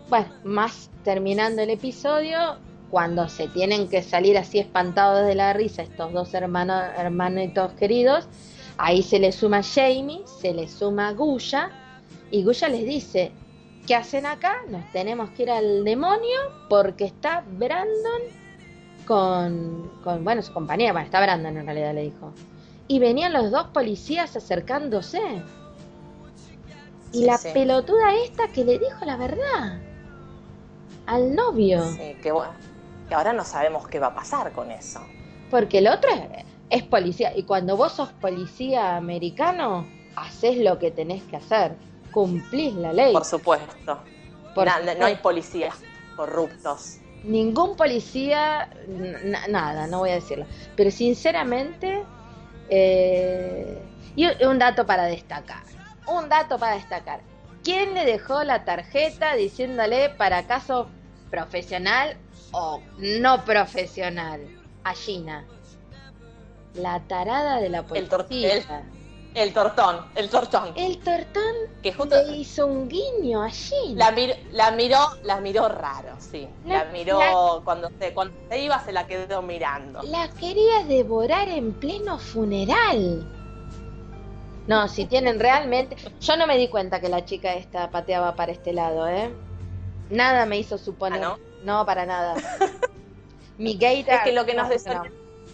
bueno, 0.08 0.28
más 0.44 0.90
terminando 1.04 1.62
el 1.62 1.70
episodio, 1.70 2.58
cuando 2.90 3.28
se 3.28 3.48
tienen 3.48 3.88
que 3.88 4.02
salir 4.02 4.36
así 4.38 4.58
espantados 4.58 5.26
de 5.26 5.34
la 5.34 5.52
risa 5.52 5.82
estos 5.82 6.12
dos 6.12 6.34
hermanos, 6.34 6.82
hermanitos 6.96 7.72
queridos, 7.74 8.26
ahí 8.78 9.02
se 9.02 9.18
le 9.18 9.32
suma 9.32 9.62
Jamie, 9.62 10.22
se 10.40 10.52
le 10.54 10.68
suma 10.68 11.12
Guya, 11.12 11.70
y 12.30 12.44
Guya 12.44 12.68
les 12.68 12.84
dice, 12.84 13.32
¿qué 13.86 13.94
hacen 13.94 14.26
acá? 14.26 14.56
Nos 14.68 14.90
tenemos 14.92 15.30
que 15.30 15.44
ir 15.44 15.50
al 15.50 15.84
demonio 15.84 16.38
porque 16.68 17.04
está 17.04 17.44
Brandon 17.46 18.22
con, 19.06 19.90
con, 20.04 20.22
bueno, 20.24 20.42
su 20.42 20.52
compañía, 20.52 20.92
bueno, 20.92 21.04
está 21.06 21.20
Brandon 21.20 21.56
en 21.56 21.64
realidad 21.66 21.94
le 21.94 22.02
dijo. 22.02 22.32
Y 22.88 22.98
venían 22.98 23.32
los 23.32 23.50
dos 23.50 23.68
policías 23.68 24.36
acercándose. 24.36 25.20
Y 27.12 27.18
Sí, 27.18 27.24
la 27.24 27.38
sí. 27.38 27.48
pelotuda 27.52 28.14
esta 28.24 28.48
que 28.48 28.64
le 28.64 28.78
dijo 28.78 29.04
la 29.04 29.16
verdad 29.16 29.80
al 31.06 31.34
novio. 31.34 31.84
Sí, 31.88 32.14
que 32.22 32.30
bueno, 32.30 32.52
que 33.08 33.14
ahora 33.14 33.32
no 33.32 33.44
sabemos 33.44 33.88
qué 33.88 33.98
va 33.98 34.08
a 34.08 34.14
pasar 34.14 34.52
con 34.52 34.70
eso. 34.70 35.00
Porque 35.50 35.78
el 35.78 35.88
otro 35.88 36.08
es, 36.10 36.44
es 36.70 36.82
policía. 36.84 37.36
Y 37.36 37.42
cuando 37.42 37.76
vos 37.76 37.92
sos 37.92 38.12
policía 38.12 38.96
americano, 38.96 39.86
haces 40.14 40.58
lo 40.58 40.78
que 40.78 40.92
tenés 40.92 41.24
que 41.24 41.36
hacer. 41.36 41.74
Cumplís 42.10 42.74
la 42.74 42.92
ley. 42.92 43.12
Por 43.12 43.24
supuesto. 43.24 43.98
Por 44.54 44.66
no 44.98 45.06
hay 45.06 45.16
policías 45.16 45.76
corruptos. 46.16 46.98
Ningún 47.22 47.76
policía, 47.76 48.68
na- 49.24 49.46
nada, 49.48 49.86
no 49.86 49.98
voy 49.98 50.10
a 50.10 50.14
decirlo. 50.14 50.46
Pero 50.74 50.90
sinceramente, 50.90 52.02
eh, 52.68 53.78
y 54.16 54.26
un- 54.44 54.58
dato 54.58 54.86
para 54.86 55.04
destacar. 55.04 55.62
Un 56.06 56.28
dato 56.28 56.58
para 56.58 56.74
destacar. 56.74 57.20
¿Quién 57.62 57.94
le 57.94 58.04
dejó 58.04 58.42
la 58.42 58.64
tarjeta 58.64 59.34
diciéndole 59.34 60.08
para 60.10 60.46
caso 60.46 60.88
profesional 61.30 62.16
o 62.52 62.80
no 62.98 63.44
profesional? 63.44 64.40
A 64.82 64.94
Gina. 64.94 65.44
La 66.74 67.00
tarada 67.00 67.60
de 67.60 67.68
la 67.68 67.82
policía. 67.82 68.06
El 68.54 68.64
tortón, 69.52 70.06
el 70.16 70.28
tortón. 70.28 70.72
El 70.76 70.98
tortón 70.98 71.42
Que 71.82 71.92
justo 71.92 72.16
le 72.22 72.36
hizo 72.36 72.66
un 72.66 72.88
guiño 72.88 73.42
a 73.42 73.48
Gina. 73.50 74.10
la, 74.10 74.12
mir- 74.16 74.36
la 74.50 74.70
miró, 74.72 74.98
la 75.22 75.40
miró 75.40 75.68
raro, 75.68 76.16
sí. 76.18 76.48
La- 76.66 76.84
La, 76.84 76.90
miró 76.92 77.62
cuando 77.64 77.90
se, 78.00 78.12
cuando 78.12 78.34
se 78.48 78.58
iba, 78.60 78.78
se 78.84 78.92
la 78.92 79.06
quedó 79.06 79.40
mirando. 79.42 80.02
La 80.02 80.28
quería 80.28 80.84
devorar 80.86 81.48
en 81.48 81.72
pleno 81.72 82.18
funeral. 82.18 83.26
No, 84.66 84.88
si 84.88 85.06
tienen 85.06 85.38
realmente. 85.40 85.96
Yo 86.20 86.36
no 86.36 86.46
me 86.46 86.56
di 86.56 86.68
cuenta 86.68 87.00
que 87.00 87.08
la 87.08 87.24
chica 87.24 87.54
esta 87.54 87.90
pateaba 87.90 88.34
para 88.36 88.52
este 88.52 88.72
lado, 88.72 89.08
¿eh? 89.08 89.32
Nada 90.10 90.44
me 90.46 90.58
hizo 90.58 90.76
suponer. 90.76 91.22
¿Ah, 91.24 91.36
no? 91.64 91.86
para 91.86 92.04
nada. 92.06 92.34
Mi 93.58 93.74
gator. 93.74 94.14
Es 94.14 94.20
que 94.22 94.32
lo 94.32 94.44
que 94.46 94.54
nos 94.54 94.68
no, 94.68 94.72
desorientó, 94.74 95.08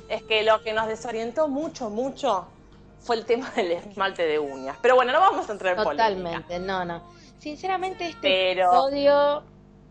es 0.09 0.23
que 0.23 0.43
lo 0.45 0.63
que 0.63 0.73
nos 0.73 0.87
desorientó 0.87 1.49
mucho, 1.49 1.91
mucho 1.91 2.47
fue 3.07 3.17
el 3.17 3.25
tema 3.25 3.51
del 3.57 3.73
esmalte 3.73 4.25
de 4.27 4.39
uñas. 4.39 4.77
Pero 4.83 4.97
bueno, 4.97 5.13
no 5.13 5.21
vamos 5.21 5.49
a 5.49 5.53
entrar 5.53 5.77
en 5.79 5.85
polémica. 5.85 6.09
Totalmente, 6.09 6.59
no, 6.59 6.85
no. 6.85 7.03
Sinceramente, 7.39 8.07
este 8.07 8.21
Pero- 8.55 8.67
episodio 8.69 9.43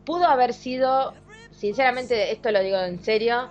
pudo 0.06 0.26
haber 0.26 0.54
sido. 0.54 1.14
Sinceramente, 1.52 2.32
esto 2.32 2.52
lo 2.52 2.60
digo 2.60 2.78
en 2.78 3.02
serio. 3.04 3.48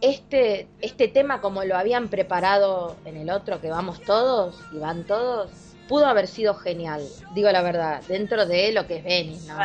Este, 0.00 0.68
este 0.80 1.08
tema, 1.08 1.40
como 1.40 1.64
lo 1.64 1.76
habían 1.76 2.08
preparado 2.08 2.96
en 3.04 3.16
el 3.16 3.30
otro, 3.30 3.60
que 3.60 3.70
vamos 3.70 4.00
todos 4.02 4.56
y 4.72 4.78
van 4.78 5.04
todos, 5.04 5.50
pudo 5.88 6.06
haber 6.06 6.26
sido 6.28 6.54
genial. 6.54 7.04
Digo 7.34 7.50
la 7.50 7.62
verdad, 7.62 8.02
dentro 8.06 8.46
de 8.46 8.72
lo 8.72 8.86
que 8.86 8.98
es 8.98 9.04
Venice, 9.04 9.48
¿no? 9.52 9.58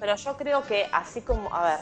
Pero 0.00 0.16
yo 0.16 0.36
creo 0.36 0.62
que 0.64 0.86
así 0.92 1.22
como, 1.22 1.54
a 1.54 1.62
ver, 1.64 1.80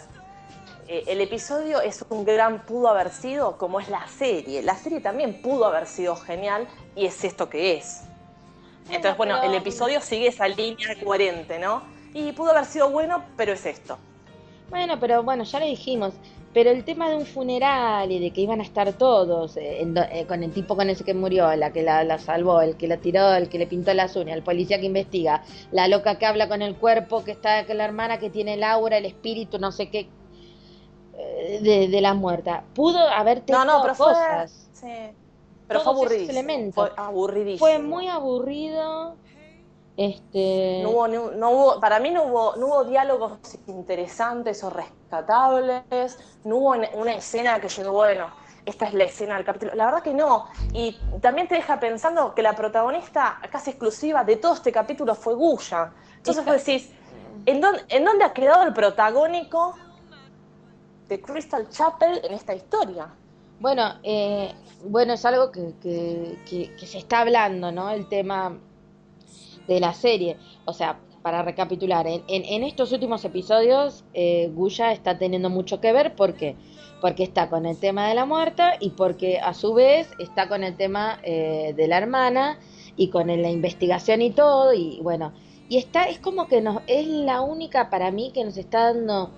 eh, 0.89 1.05
el 1.07 1.21
episodio 1.21 1.81
es 1.81 2.05
un 2.09 2.25
gran 2.25 2.67
pudo 2.67 2.89
haber 2.89 3.11
sido 3.11 3.57
como 3.57 3.81
es 3.81 3.89
la 3.89 4.07
serie. 4.09 4.63
La 4.63 4.77
serie 4.77 5.01
también 5.01 5.41
pudo 5.43 5.67
haber 5.67 5.87
sido 5.87 6.17
genial 6.17 6.67
y 6.97 7.07
es 7.07 7.25
esto 7.25 7.49
que 7.49 7.77
es. 7.77 8.03
Entonces, 8.87 9.17
bueno, 9.17 9.43
el 9.43 9.55
episodio 9.55 10.01
sigue 10.01 10.27
esa 10.27 10.49
línea 10.49 10.89
coherente, 11.03 11.59
¿no? 11.59 11.83
Y 12.15 12.33
pudo 12.33 12.51
haber 12.51 12.65
sido 12.65 12.91
bueno, 12.91 13.25
pero 13.37 13.53
es 13.53 13.65
esto. 13.65 13.97
Bueno, 14.71 14.99
pero 14.99 15.23
bueno, 15.23 15.45
ya 15.45 15.61
lo 15.61 15.67
dijimos. 15.67 16.15
Pero 16.53 16.71
el 16.71 16.85
tema 16.85 17.09
de 17.09 17.17
un 17.17 17.25
funeral 17.25 18.13
y 18.13 18.19
de 18.19 18.31
que 18.31 18.43
iban 18.43 18.61
a 18.61 18.63
estar 18.63 18.93
todos, 18.93 19.57
eh, 19.57 19.81
eh, 19.83 20.27
con 20.27 20.43
el 20.43 20.53
tipo 20.53 20.77
con 20.77 20.91
ese 20.91 21.03
que 21.03 21.15
murió, 21.15 21.55
la 21.57 21.73
que 21.73 21.83
la, 21.83 22.05
la 22.05 22.19
salvó, 22.19 22.61
el 22.61 22.77
que 22.77 22.89
la 22.89 22.99
tiró, 22.99 23.33
el 23.33 23.49
que 23.49 23.59
le 23.59 23.67
pintó 23.67 23.95
las 23.95 24.17
uñas, 24.17 24.37
el 24.37 24.43
policía 24.43 24.79
que 24.79 24.85
investiga, 24.85 25.45
la 25.71 25.89
loca 25.89 26.19
que 26.19 26.27
habla 26.27 26.49
con 26.49 26.61
el 26.61 26.77
cuerpo, 26.77 27.25
que 27.25 27.31
está 27.31 27.65
con 27.65 27.79
la 27.79 27.87
hermana 27.87 28.19
que 28.19 28.29
tiene 28.29 28.55
el 28.55 28.65
aura, 28.65 28.99
el 28.99 29.07
espíritu, 29.07 29.59
no 29.59 29.73
sé 29.73 29.89
qué, 29.89 30.11
de, 31.61 31.89
de 31.89 32.01
la 32.01 32.15
muerta. 32.15 32.65
Pudo 32.75 32.99
haber 32.99 33.39
No, 33.39 33.45
tenido 33.45 33.65
no, 33.65 33.83
pero 33.83 33.95
fue. 33.95 34.07
cosas. 34.07 34.69
Sí. 34.73 35.11
Pero 35.69 35.81
fue 35.81 35.93
aburridísimo. 35.93 36.73
Fue 36.73 36.93
aburridísimo. 36.97 37.59
Fue 37.59 37.79
muy 37.79 38.09
aburrido. 38.09 39.17
Este. 39.97 40.81
No 40.83 40.91
hubo, 40.91 41.09
no 41.09 41.51
hubo, 41.51 41.81
para 41.81 41.99
mí 42.01 42.11
no 42.11 42.25
hubo, 42.25 42.57
no 42.57 42.67
hubo 42.67 42.85
diálogos 42.85 43.33
interesantes 43.67 44.65
o 44.65 44.71
rescatables, 44.71 46.19
no 46.45 46.57
hubo 46.57 46.75
una 46.95 47.15
escena 47.15 47.61
que 47.61 47.69
yo 47.69 47.83
digo, 47.83 47.93
bueno, 47.93 48.27
esta 48.65 48.87
es 48.87 48.95
la 48.95 49.05
escena 49.05 49.37
del 49.37 49.45
capítulo. 49.45 49.75
La 49.75 49.87
verdad 49.87 50.03
que 50.03 50.15
no. 50.15 50.47
Y 50.73 50.97
también 51.21 51.47
te 51.47 51.57
deja 51.57 51.79
pensando 51.79 52.35
que 52.35 52.43
la 52.43 52.55
protagonista 52.55 53.39
casi 53.51 53.71
exclusiva 53.71 54.25
de 54.25 54.37
todo 54.37 54.55
este 54.55 54.73
capítulo 54.73 55.15
fue 55.15 55.35
Guya. 55.35 55.93
Entonces 56.17 56.45
vos 56.45 56.65
decís, 56.65 56.91
¿en 57.45 57.61
dónde, 57.61 57.83
¿en 57.89 58.05
dónde 58.05 58.25
ha 58.25 58.33
quedado 58.33 58.63
el 58.63 58.73
protagónico 58.73 59.75
de 61.09 61.21
Crystal 61.21 61.69
Chapel 61.69 62.21
en 62.25 62.35
esta 62.35 62.55
historia? 62.55 63.09
Bueno, 63.61 63.95
eh, 64.03 64.53
bueno, 64.87 65.13
es 65.13 65.25
algo 65.25 65.53
que, 65.53 65.75
que, 65.81 66.87
se 66.87 66.99
está 66.99 67.21
hablando, 67.21 67.71
¿no? 67.71 67.91
El 67.91 68.09
tema 68.09 68.59
de 69.69 69.79
la 69.79 69.95
serie. 69.95 70.37
O 70.65 70.73
sea, 70.73 70.99
para 71.23 71.43
recapitular, 71.43 72.07
en, 72.09 72.25
en, 72.27 72.45
en 72.45 72.65
estos 72.65 72.91
últimos 72.91 73.25
episodios, 73.25 74.05
eh, 74.15 74.51
Guya 74.53 74.93
está 74.93 75.17
teniendo 75.17 75.49
mucho 75.49 75.81
que 75.81 75.93
ver. 75.93 76.17
¿Por 76.17 76.35
qué? 76.35 76.57
Porque 77.01 77.23
está 77.23 77.49
con 77.49 77.65
el 77.65 77.79
tema 77.79 78.09
de 78.09 78.17
la 78.17 78.25
muerta 78.25 78.75
y 78.81 78.91
porque 78.91 79.39
a 79.39 79.55
su 79.55 79.75
vez 79.75 80.11
está 80.19 80.49
con 80.49 80.65
el 80.65 80.77
tema 80.77 81.21
eh, 81.23 81.73
de 81.77 81.87
la 81.87 81.99
hermana 81.99 82.59
y 82.97 83.11
con 83.11 83.29
la 83.29 83.51
investigación 83.51 84.23
y 84.23 84.31
todo. 84.31 84.75
Y 84.75 84.99
bueno, 85.03 85.33
Y 85.69 85.79
está, 85.79 86.05
es 86.05 86.19
como 86.19 86.49
que 86.49 86.61
nos, 86.61 86.83
es 86.89 87.07
la 87.07 87.43
única 87.43 87.91
para 87.91 88.11
mí 88.11 88.33
que 88.35 88.45
nos 88.45 88.57
está 88.57 88.93
dando 88.93 89.31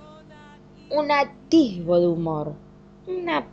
un 0.96 1.10
atisbo 1.10 2.00
de 2.00 2.06
humor. 2.06 2.54
Una 3.06 3.46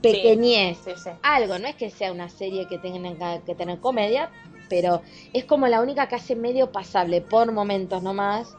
pequeñez. 0.00 0.78
Algo, 1.22 1.58
no 1.58 1.68
es 1.68 1.76
que 1.76 1.90
sea 1.90 2.12
una 2.12 2.28
serie 2.28 2.66
que 2.66 2.78
tenga 2.78 3.40
que 3.40 3.54
tener 3.54 3.78
comedia, 3.80 4.30
pero 4.68 5.02
es 5.32 5.44
como 5.44 5.68
la 5.68 5.80
única 5.80 6.08
que 6.08 6.16
hace 6.16 6.34
medio 6.34 6.72
pasable 6.72 7.20
por 7.20 7.52
momentos 7.52 8.02
nomás. 8.02 8.56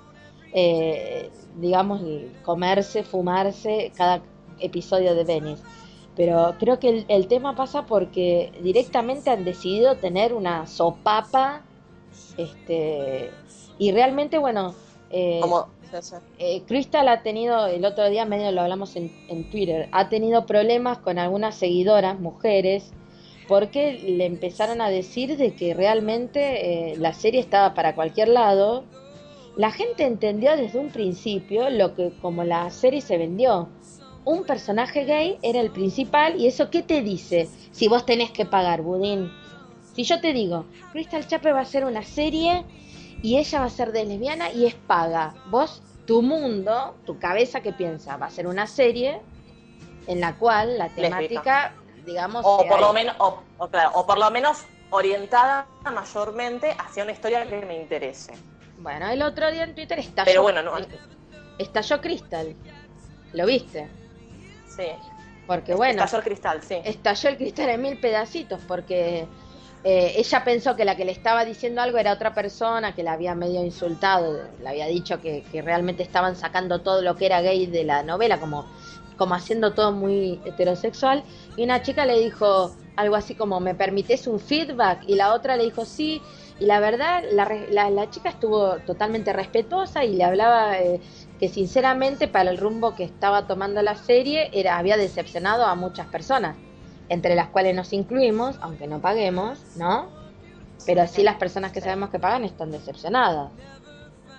Eh, 0.54 1.32
digamos, 1.58 2.02
comerse, 2.44 3.04
fumarse 3.04 3.92
cada 3.96 4.22
episodio 4.60 5.16
de 5.16 5.24
Venice. 5.24 5.64
Pero 6.16 6.56
creo 6.60 6.78
que 6.80 6.90
el, 6.90 7.06
el 7.08 7.28
tema 7.28 7.56
pasa 7.56 7.88
porque 7.88 8.52
directamente 8.62 9.32
han 9.32 9.44
decidido 9.44 9.98
tener 9.98 10.34
una 10.34 10.68
sopapa 10.68 11.64
este 12.38 13.32
y 13.78 13.92
realmente, 13.92 14.38
bueno, 14.38 14.74
eh, 15.10 15.42
eh, 16.40 16.62
Crystal 16.68 17.08
ha 17.08 17.22
tenido, 17.22 17.68
el 17.68 17.86
otro 17.86 18.10
día 18.10 18.26
medio 18.26 18.52
lo 18.52 18.62
hablamos 18.62 18.96
en, 18.96 19.12
en, 19.28 19.50
Twitter, 19.50 19.90
ha 19.92 20.10
tenido 20.10 20.46
problemas 20.46 20.98
con 20.98 21.20
algunas 21.20 21.56
seguidoras, 21.56 22.20
mujeres, 22.20 22.92
porque 23.48 23.94
le 23.94 24.26
empezaron 24.26 24.82
a 24.82 24.90
decir 24.90 25.38
de 25.38 25.54
que 25.54 25.74
realmente 25.74 26.94
eh, 26.94 26.98
la 26.98 27.14
serie 27.14 27.40
estaba 27.40 27.74
para 27.74 27.96
cualquier 27.96 28.30
lado. 28.30 28.86
La 29.56 29.72
gente 29.72 30.06
entendió 30.06 30.56
desde 30.58 30.80
un 30.80 30.90
principio 30.90 31.70
lo 31.70 31.94
que 31.94 32.12
como 32.22 32.44
la 32.44 32.70
serie 32.72 33.02
se 33.02 33.18
vendió. 33.18 33.70
Un 34.26 34.46
personaje 34.46 35.04
gay 35.04 35.38
era 35.42 35.60
el 35.60 35.72
principal 35.72 36.40
y 36.40 36.48
eso 36.48 36.70
qué 36.70 36.82
te 36.82 37.02
dice 37.02 37.50
si 37.72 37.88
vos 37.88 38.06
tenés 38.06 38.32
que 38.32 38.46
pagar, 38.46 38.82
Budín. 38.82 39.30
Si 39.94 40.04
yo 40.04 40.22
te 40.22 40.34
digo, 40.34 40.66
Crystal 40.92 41.28
Chape 41.28 41.52
va 41.52 41.62
a 41.62 41.66
ser 41.66 41.86
una 41.86 42.04
serie 42.04 42.64
y 43.24 43.38
ella 43.38 43.62
va 43.62 43.66
a 43.66 43.70
ser 43.70 43.92
de 43.94 44.06
lesbiana 44.06 44.52
y 44.52 44.68
es 44.68 44.76
paga. 44.76 45.34
Vos, 45.50 45.82
tu 46.06 46.22
mundo, 46.22 46.96
tu 47.06 47.18
cabeza 47.18 47.62
que 47.62 47.72
piensa, 47.72 48.18
va 48.18 48.28
a 48.28 48.30
ser 48.30 48.46
una 48.46 48.68
serie 48.68 49.22
en 50.08 50.20
la 50.20 50.36
cual 50.36 50.78
la 50.78 50.90
temática, 50.90 51.74
digamos, 52.06 52.44
o 52.46 52.68
por 52.68 52.82
lo 52.82 52.92
menos, 52.92 53.16
o, 53.20 53.68
claro, 53.70 53.92
o 53.96 54.06
por 54.06 54.20
lo 54.20 54.30
menos 54.30 54.66
orientada 54.90 55.66
mayormente 55.86 56.76
hacia 56.78 57.04
una 57.04 57.14
historia 57.14 57.48
que 57.48 57.66
me 57.66 57.82
interese. 57.82 58.34
Bueno, 58.78 59.08
el 59.10 59.22
otro 59.22 59.50
día 59.50 59.64
en 59.64 59.74
Twitter 59.74 60.00
estalló. 60.00 60.26
Pero 60.26 60.42
bueno, 60.42 60.62
no. 60.62 60.74
Estalló 61.58 62.02
Crystal. 62.02 62.54
¿Lo 63.32 63.46
viste? 63.46 63.88
Sí. 64.68 64.88
Porque 65.48 65.74
bueno. 65.74 66.04
Estalló 66.04 66.18
el 66.18 66.24
cristal, 66.26 66.62
sí. 66.62 66.82
Estalló 66.84 67.30
el 67.30 67.38
cristal 67.38 67.70
en 67.70 67.82
mil 67.82 67.98
pedacitos 68.00 68.60
porque 68.68 69.28
eh, 69.86 70.14
ella 70.16 70.46
pensó 70.46 70.78
que 70.78 70.86
la 70.86 70.96
que 70.96 71.04
le 71.04 71.12
estaba 71.12 71.44
diciendo 71.44 71.82
algo 71.82 71.98
era 71.98 72.14
otra 72.14 72.34
persona 72.34 72.96
que 72.96 73.04
la 73.04 73.14
había 73.14 73.36
medio 73.36 73.64
insultado, 73.66 74.40
le 74.62 74.70
había 74.70 74.88
dicho 74.88 75.20
que, 75.20 75.44
realmente 75.62 76.04
estaban 76.04 76.38
sacando 76.38 76.80
todo 76.80 77.02
lo 77.02 77.18
que 77.18 77.26
era 77.26 77.42
gay 77.42 77.66
de 77.66 77.84
la 77.84 78.02
novela, 78.02 78.40
como, 78.40 78.66
como 79.18 79.36
haciendo 79.36 79.74
todo 79.74 79.92
muy 79.92 80.40
heterosexual. 80.46 81.24
Y 81.58 81.64
una 81.64 81.82
chica 81.82 82.06
le 82.06 82.18
dijo 82.18 82.74
algo 82.96 83.16
así 83.18 83.36
como, 83.36 83.60
¿me 83.60 83.76
permites 83.76 84.26
un 84.26 84.40
feedback? 84.40 85.04
Y 85.06 85.16
la 85.16 85.34
otra 85.34 85.58
le 85.58 85.66
dijo, 85.66 85.84
sí. 85.84 86.22
Y 86.60 86.66
la 86.66 86.80
verdad, 86.80 87.24
la, 87.32 87.90
la, 87.90 88.10
chica 88.10 88.30
estuvo 88.30 88.78
totalmente 88.86 89.34
respetuosa 89.34 90.06
y 90.06 90.16
le 90.16 90.24
hablaba 90.24 90.80
eh, 90.80 91.02
que 91.40 91.50
sinceramente 91.50 92.30
para 92.30 92.52
el 92.52 92.58
rumbo 92.58 92.96
que 92.96 93.04
estaba 93.04 93.48
tomando 93.48 93.82
la 93.82 93.96
serie 93.96 94.50
era, 94.54 94.78
había 94.78 94.96
decepcionado 94.96 95.66
a 95.66 95.76
muchas 95.76 96.08
personas 96.08 96.56
entre 97.10 97.36
las 97.36 97.50
cuales 97.50 97.76
nos 97.76 97.94
incluimos, 97.94 98.58
aunque 98.62 98.88
no 98.88 99.00
paguemos, 99.00 99.60
¿no? 99.76 100.10
Pero 100.86 101.08
sí 101.08 101.24
las 101.24 101.36
personas 101.36 101.72
que 101.72 101.82
sabemos 101.82 102.10
que 102.10 102.20
pagan 102.20 102.44
están 102.44 102.72
decepcionadas. 102.72 103.52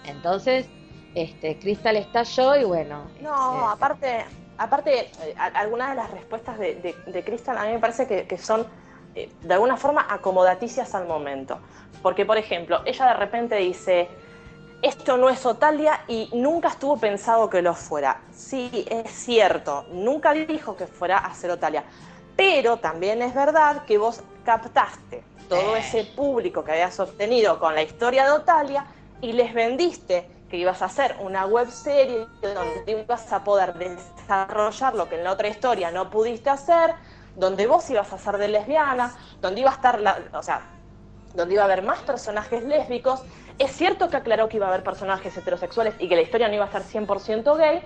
Entonces, 0.06 0.66
este, 1.14 1.58
Crystal 1.58 1.96
estalló 1.96 2.56
y 2.56 2.64
bueno. 2.64 3.04
No, 3.20 3.54
este, 3.54 3.72
aparte, 3.72 4.24
aparte, 4.58 5.00
eh, 5.22 5.34
algunas 5.36 5.90
de 5.90 5.96
las 5.96 6.10
respuestas 6.10 6.58
de, 6.58 6.94
de, 7.06 7.24
Crystal 7.24 7.56
a 7.56 7.64
mí 7.64 7.72
me 7.72 7.78
parece 7.78 8.06
que, 8.06 8.38
son 8.38 8.66
eh, 9.14 9.30
de 9.40 9.54
alguna 9.54 9.76
forma 9.76 10.06
acomodaticias 10.08 10.94
al 10.94 11.06
momento. 11.06 11.58
Porque, 12.02 12.26
por 12.26 12.36
ejemplo, 12.36 12.82
ella 12.84 13.06
de 13.06 13.14
repente 13.14 13.56
dice, 13.56 14.08
esto 14.82 15.16
no 15.16 15.30
es 15.30 15.46
Otalia 15.46 16.00
y 16.08 16.28
nunca 16.34 16.68
estuvo 16.68 16.98
pensado 16.98 17.48
que 17.48 17.62
lo 17.62 17.74
fuera. 17.74 18.20
Sí, 18.32 18.84
es 18.90 19.10
cierto, 19.10 19.86
nunca 19.90 20.32
dijo 20.32 20.76
que 20.76 20.86
fuera 20.86 21.18
a 21.18 21.32
ser 21.34 21.50
Otalia. 21.50 21.84
Pero 22.36 22.78
también 22.78 23.22
es 23.22 23.34
verdad 23.34 23.84
que 23.84 23.98
vos 23.98 24.22
captaste 24.44 25.24
todo 25.48 25.76
ese 25.76 26.04
público 26.04 26.64
que 26.64 26.72
habías 26.72 26.98
obtenido 26.98 27.58
con 27.58 27.74
la 27.74 27.82
historia 27.82 28.24
de 28.24 28.32
Otalia 28.32 28.86
y 29.20 29.32
les 29.32 29.54
vendiste 29.54 30.28
que 30.48 30.56
ibas 30.56 30.82
a 30.82 30.86
hacer 30.86 31.16
una 31.20 31.46
web 31.46 31.70
serie 31.70 32.26
donde 32.40 33.02
ibas 33.02 33.32
a 33.32 33.42
poder 33.44 33.74
desarrollar 33.74 34.94
lo 34.94 35.08
que 35.08 35.16
en 35.16 35.24
la 35.24 35.32
otra 35.32 35.48
historia 35.48 35.90
no 35.90 36.10
pudiste 36.10 36.50
hacer, 36.50 36.94
donde 37.36 37.66
vos 37.66 37.88
ibas 37.90 38.12
a 38.12 38.18
ser 38.18 38.38
de 38.38 38.48
lesbiana, 38.48 39.14
donde 39.40 39.60
iba 39.60 39.70
a 39.70 39.74
estar, 39.74 40.00
la, 40.00 40.18
o 40.32 40.42
sea, 40.42 40.62
donde 41.34 41.54
iba 41.54 41.62
a 41.62 41.66
haber 41.66 41.82
más 41.82 42.00
personajes 42.00 42.64
lésbicos. 42.64 43.22
Es 43.58 43.72
cierto 43.72 44.08
que 44.08 44.16
aclaró 44.16 44.48
que 44.48 44.56
iba 44.56 44.66
a 44.66 44.68
haber 44.68 44.84
personajes 44.84 45.36
heterosexuales 45.36 45.94
y 45.98 46.08
que 46.08 46.16
la 46.16 46.22
historia 46.22 46.48
no 46.48 46.54
iba 46.54 46.64
a 46.64 46.72
ser 46.72 46.82
100% 46.82 47.56
gay, 47.56 47.82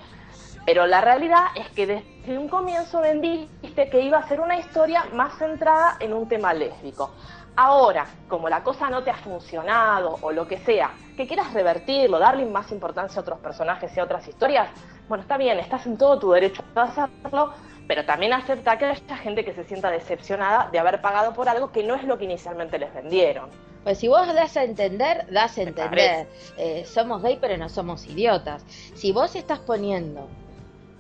pero 0.69 0.87
la 0.87 1.01
realidad 1.01 1.45
es 1.55 1.67
que 1.71 1.87
desde 1.87 2.39
un 2.39 2.47
comienzo 2.47 3.01
vendiste 3.01 3.89
que 3.89 4.03
iba 4.03 4.19
a 4.19 4.29
ser 4.29 4.39
una 4.39 4.59
historia 4.59 5.03
más 5.15 5.39
centrada 5.39 5.97
en 5.99 6.13
un 6.13 6.29
tema 6.29 6.53
lésbico. 6.53 7.15
Ahora, 7.57 8.07
como 8.29 8.51
la 8.51 8.63
cosa 8.63 8.91
no 8.91 9.03
te 9.03 9.11
ha 9.11 9.17
funcionado 9.17 10.19
o 10.21 10.31
lo 10.31 10.47
que 10.47 10.59
sea, 10.59 10.91
que 11.17 11.27
quieras 11.27 11.55
revertirlo, 11.55 12.19
darle 12.19 12.45
más 12.45 12.71
importancia 12.71 13.19
a 13.19 13.23
otros 13.23 13.39
personajes 13.39 13.97
y 13.97 14.01
a 14.01 14.05
otras 14.05 14.29
historias, 14.29 14.69
bueno, 15.09 15.23
está 15.23 15.39
bien, 15.39 15.59
estás 15.59 15.87
en 15.87 15.97
todo 15.97 16.19
tu 16.19 16.33
derecho 16.33 16.63
a 16.75 16.83
hacerlo, 16.83 17.55
pero 17.87 18.05
también 18.05 18.35
acepta 18.35 18.77
que 18.77 18.85
haya 18.85 19.17
gente 19.17 19.47
que 19.47 19.55
se 19.55 19.65
sienta 19.65 19.91
decepcionada 19.91 20.69
de 20.71 20.79
haber 20.79 21.01
pagado 21.01 21.33
por 21.33 21.49
algo 21.49 21.73
que 21.73 21.83
no 21.83 21.95
es 21.95 22.05
lo 22.05 22.19
que 22.19 22.25
inicialmente 22.25 22.79
les 22.79 22.93
vendieron. 22.93 23.49
Pues 23.85 24.01
si 24.01 24.09
vos 24.09 24.27
das 24.35 24.55
a 24.59 24.65
entender, 24.65 25.27
das 25.33 25.57
a 25.57 25.63
entender. 25.63 26.29
Eh, 26.59 26.85
somos 26.85 27.23
gay, 27.23 27.39
pero 27.41 27.57
no 27.57 27.71
somos 27.71 28.05
idiotas. 28.05 28.63
Si 28.95 29.13
vos 29.13 29.35
estás 29.35 29.61
poniendo 29.61 30.29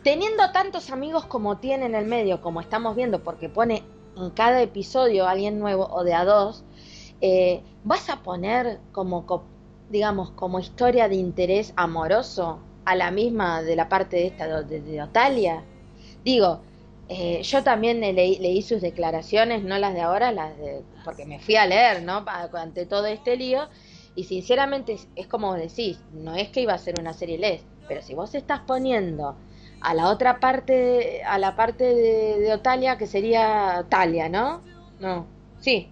teniendo 0.09 0.53
tantos 0.53 0.89
amigos 0.89 1.27
como 1.27 1.59
tiene 1.59 1.85
en 1.85 1.95
el 1.95 2.07
medio, 2.07 2.41
como 2.41 2.63
estamos 2.63 2.97
viendo, 2.97 3.23
porque 3.23 3.51
pone 3.51 3.83
en 4.17 4.31
cada 4.31 4.63
episodio 4.63 5.29
alguien 5.29 5.59
nuevo 5.59 5.87
o 5.87 6.03
de 6.03 6.15
a 6.15 6.25
dos, 6.25 6.65
eh, 7.21 7.61
vas 7.85 8.09
a 8.09 8.23
poner 8.23 8.81
como, 8.91 9.27
digamos, 9.91 10.31
como 10.31 10.61
historia 10.61 11.11
de 11.11 11.17
interés 11.17 11.75
amoroso 11.77 12.59
a 12.87 12.95
la 12.95 13.11
misma 13.11 13.61
de 13.61 13.77
la 13.77 13.91
parte 13.91 14.17
de 14.17 14.29
esta 14.29 14.63
de, 14.63 15.03
Otalia. 15.03 15.63
Digo, 16.25 16.63
eh, 17.11 17.43
yo 17.43 17.63
también 17.63 18.01
leí, 18.01 18.39
leí, 18.39 18.63
sus 18.63 18.81
declaraciones, 18.81 19.63
no 19.63 19.77
las 19.77 19.93
de 19.93 20.01
ahora, 20.01 20.33
las 20.33 20.57
de, 20.57 20.85
porque 21.05 21.27
me 21.27 21.39
fui 21.39 21.57
a 21.57 21.67
leer, 21.67 22.03
¿no? 22.03 22.25
Ante 22.55 22.87
todo 22.87 23.05
este 23.05 23.37
lío, 23.37 23.69
y 24.15 24.25
sinceramente 24.25 24.95
es, 24.95 25.07
es 25.17 25.27
como 25.27 25.53
decís, 25.53 26.01
no 26.15 26.35
es 26.35 26.49
que 26.49 26.63
iba 26.63 26.73
a 26.73 26.79
ser 26.79 26.99
una 26.99 27.13
serie 27.13 27.37
les, 27.37 27.61
pero 27.87 28.01
si 28.01 28.15
vos 28.15 28.35
estás 28.35 28.61
poniendo 28.61 29.37
a 29.81 29.95
la 29.95 30.09
otra 30.09 30.41
parte, 30.41 31.23
a 31.25 31.39
la 31.39 31.57
parte 31.57 31.85
de, 31.85 32.53
Otalia, 32.53 32.99
que 32.99 33.07
sería 33.07 33.85
Talia, 33.89 34.29
¿no? 34.29 34.63
No, 34.99 35.27
sí. 35.61 35.91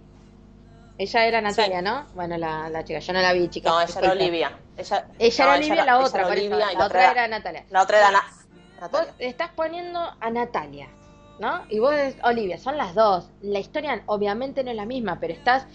Ella 0.97 1.25
era 1.25 1.41
Natalia, 1.41 1.81
¿no? 1.81 2.05
Bueno, 2.15 2.37
la, 2.37 2.69
la, 2.69 2.83
chica, 2.83 2.99
yo 2.99 3.13
no 3.13 3.21
la 3.21 3.33
vi, 3.33 3.47
chica. 3.49 3.69
No, 3.69 3.81
ella 3.81 3.99
era 3.99 4.11
Olivia. 4.11 4.57
Ella, 4.75 5.07
ella 5.19 5.43
era 5.43 5.53
Olivia, 5.53 5.85
la 5.85 5.99
otra, 5.99 6.23
la 6.23 6.85
otra 6.85 7.11
era, 7.11 7.27
Natalia. 7.27 7.65
La 7.69 7.83
otra 7.83 7.97
era 7.99 8.11
Natalia. 8.11 8.37
Vos 8.91 9.07
estás 9.19 9.49
poniendo 9.55 9.99
a 10.19 10.29
Natalia, 10.29 10.87
¿no? 11.39 11.61
Y 11.69 11.79
vos, 11.79 11.93
Olivia, 12.23 12.57
son 12.57 12.77
las 12.77 12.93
dos. 12.95 13.29
La 13.41 13.59
historia 13.59 14.01
obviamente 14.07 14.63
no 14.63 14.71
es 14.71 14.75
la 14.75 14.85
misma, 14.85 15.19
pero 15.19 15.33
estás, 15.33 15.67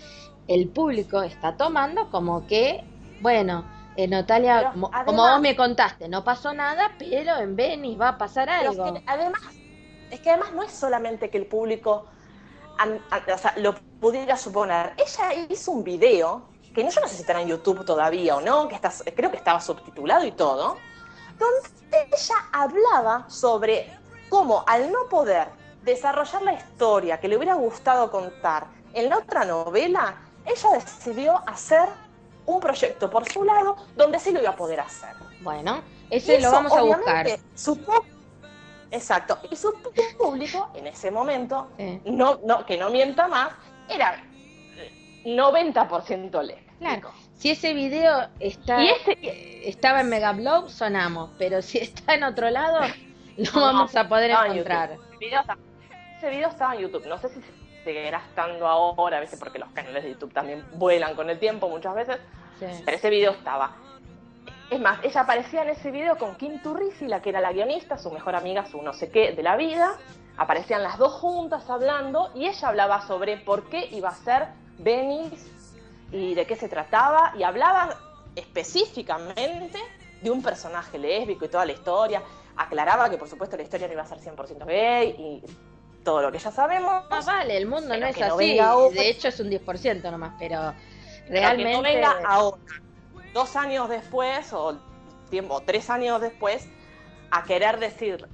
el 0.48 0.68
público 0.68 1.22
está 1.22 1.56
tomando 1.56 2.10
como 2.10 2.46
que, 2.46 2.84
bueno, 3.20 3.64
en 3.96 4.10
Natalia, 4.10 4.72
como, 4.72 4.90
vos 5.06 5.40
me 5.40 5.54
contaste, 5.54 6.08
no 6.08 6.24
pasó 6.24 6.52
nada, 6.52 6.92
pero 6.98 7.38
en 7.38 7.56
Venice 7.56 7.98
va 7.98 8.08
a 8.08 8.18
pasar 8.18 8.48
algo. 8.48 8.86
Es 8.86 8.92
que 8.92 9.04
además, 9.06 9.42
es 10.10 10.20
que 10.20 10.30
además 10.30 10.52
no 10.52 10.62
es 10.62 10.72
solamente 10.72 11.30
que 11.30 11.38
el 11.38 11.46
público 11.46 12.06
lo 13.56 13.74
pudiera 14.00 14.36
suponer. 14.36 14.94
Ella 14.96 15.46
hizo 15.48 15.70
un 15.72 15.84
video, 15.84 16.48
que 16.74 16.82
no, 16.82 16.90
yo 16.90 17.00
no 17.00 17.08
sé 17.08 17.16
si 17.16 17.20
estará 17.20 17.42
en 17.42 17.48
YouTube 17.48 17.84
todavía 17.84 18.36
o 18.36 18.40
no, 18.40 18.68
que 18.68 18.74
está, 18.74 18.90
creo 19.14 19.30
que 19.30 19.36
estaba 19.36 19.60
subtitulado 19.60 20.24
y 20.24 20.32
todo, 20.32 20.76
donde 21.38 21.68
ella 21.92 22.34
hablaba 22.52 23.28
sobre 23.28 23.98
cómo 24.28 24.64
al 24.66 24.90
no 24.90 25.08
poder 25.10 25.48
desarrollar 25.82 26.42
la 26.42 26.52
historia 26.54 27.20
que 27.20 27.28
le 27.28 27.36
hubiera 27.36 27.54
gustado 27.54 28.10
contar 28.10 28.66
en 28.94 29.08
la 29.08 29.18
otra 29.18 29.44
novela, 29.44 30.16
ella 30.44 30.68
decidió 30.74 31.42
hacer 31.46 31.88
un 32.46 32.60
proyecto 32.60 33.10
por 33.10 33.28
su 33.28 33.44
lado 33.44 33.76
donde 33.96 34.18
sí 34.18 34.32
lo 34.32 34.40
iba 34.40 34.50
a 34.50 34.56
poder 34.56 34.80
hacer. 34.80 35.14
Bueno, 35.40 35.82
ese 36.10 36.40
lo 36.40 36.50
vamos 36.50 36.72
a 36.72 36.82
buscar. 36.82 37.26
Exacto. 38.90 39.38
Y 39.50 39.56
su 39.56 39.72
público 40.18 40.70
en 40.74 40.86
ese 40.86 41.10
momento, 41.10 41.70
no, 42.04 42.40
no, 42.44 42.66
que 42.66 42.76
no 42.76 42.90
mienta 42.90 43.26
más, 43.26 43.52
era 43.88 44.22
90% 45.24 46.42
lésbico. 46.42 46.72
Claro. 46.78 47.10
Si 47.34 47.50
ese 47.50 47.74
video 47.74 48.28
está, 48.40 48.82
estaba 49.64 50.00
en 50.00 50.08
Mega 50.08 50.32
Blow, 50.32 50.68
sonamos, 50.68 51.30
pero 51.38 51.62
si 51.62 51.78
está 51.78 52.14
en 52.14 52.24
otro 52.24 52.50
lado, 52.50 52.80
no, 53.36 53.60
vamos 53.60 53.96
a 53.96 54.08
poder 54.08 54.30
encontrar. 54.30 54.98
Ese 56.18 56.30
video, 56.30 56.48
estaba 56.48 56.74
en 56.74 56.82
YouTube, 56.82 57.06
no 57.06 57.18
sé 57.18 57.28
si 57.30 57.40
seguirá 57.84 58.18
estando 58.18 58.66
ahora, 58.66 59.18
a 59.18 59.20
veces 59.20 59.38
porque 59.38 59.58
los 59.58 59.70
canales 59.70 60.02
de 60.04 60.10
YouTube 60.10 60.32
también 60.32 60.64
vuelan 60.74 61.14
con 61.14 61.30
el 61.30 61.38
tiempo 61.38 61.68
muchas 61.68 61.94
veces, 61.94 62.18
pero 62.58 62.96
ese 62.96 63.10
video 63.10 63.32
estaba. 63.32 63.76
Es 64.70 64.80
más, 64.80 65.00
ella 65.04 65.20
aparecía 65.20 65.62
en 65.62 65.68
ese 65.68 65.90
video 65.90 66.16
con 66.16 66.34
Kim 66.36 66.62
Turrisi, 66.62 67.06
la 67.06 67.20
que 67.20 67.28
era 67.28 67.40
la 67.40 67.52
guionista, 67.52 67.98
su 67.98 68.10
mejor 68.10 68.34
amiga, 68.34 68.64
su 68.66 68.80
no 68.80 68.94
sé 68.94 69.10
qué 69.10 69.32
de 69.32 69.42
la 69.42 69.56
vida. 69.56 69.98
Aparecían 70.38 70.82
las 70.82 70.96
dos 70.96 71.12
juntas 71.12 71.68
hablando 71.68 72.30
y 72.34 72.46
ella 72.46 72.68
hablaba 72.68 73.06
sobre 73.06 73.36
por 73.36 73.68
qué 73.68 73.88
iba 73.92 74.08
a 74.08 74.14
ser 74.14 74.48
Venice 74.78 75.50
y 76.10 76.34
de 76.34 76.46
qué 76.46 76.56
se 76.56 76.70
trataba 76.70 77.34
y 77.36 77.42
hablaba 77.42 77.98
específicamente 78.34 79.78
de 80.22 80.30
un 80.30 80.42
personaje 80.42 80.98
lésbico 80.98 81.44
y 81.44 81.48
toda 81.48 81.66
la 81.66 81.72
historia. 81.72 82.22
Aclaraba 82.56 83.10
que 83.10 83.18
por 83.18 83.28
supuesto 83.28 83.58
la 83.58 83.64
historia 83.64 83.88
no 83.88 83.92
iba 83.92 84.02
a 84.02 84.06
ser 84.06 84.20
100% 84.20 84.64
gay 84.64 85.08
y 85.18 85.42
todo 86.02 86.22
lo 86.22 86.32
que 86.32 86.38
ya 86.38 86.50
sabemos. 86.50 87.04
Ah, 87.10 87.20
vale, 87.24 87.56
el 87.56 87.66
mundo 87.66 87.96
no 87.96 88.06
es 88.06 88.20
así. 88.20 88.58
de 88.94 89.08
hecho 89.08 89.28
es 89.28 89.40
un 89.40 89.50
10% 89.50 90.10
nomás, 90.10 90.34
pero 90.38 90.74
realmente... 91.28 91.70
que 91.70 91.76
no 91.76 91.82
venga 91.82 92.18
ahora 92.26 92.58
dos 93.32 93.56
años 93.56 93.88
después 93.88 94.52
o 94.52 94.78
tiempo, 95.30 95.62
tres 95.62 95.88
años 95.90 96.20
después 96.20 96.68
a 97.30 97.44
querer 97.44 97.78
decir, 97.78 98.28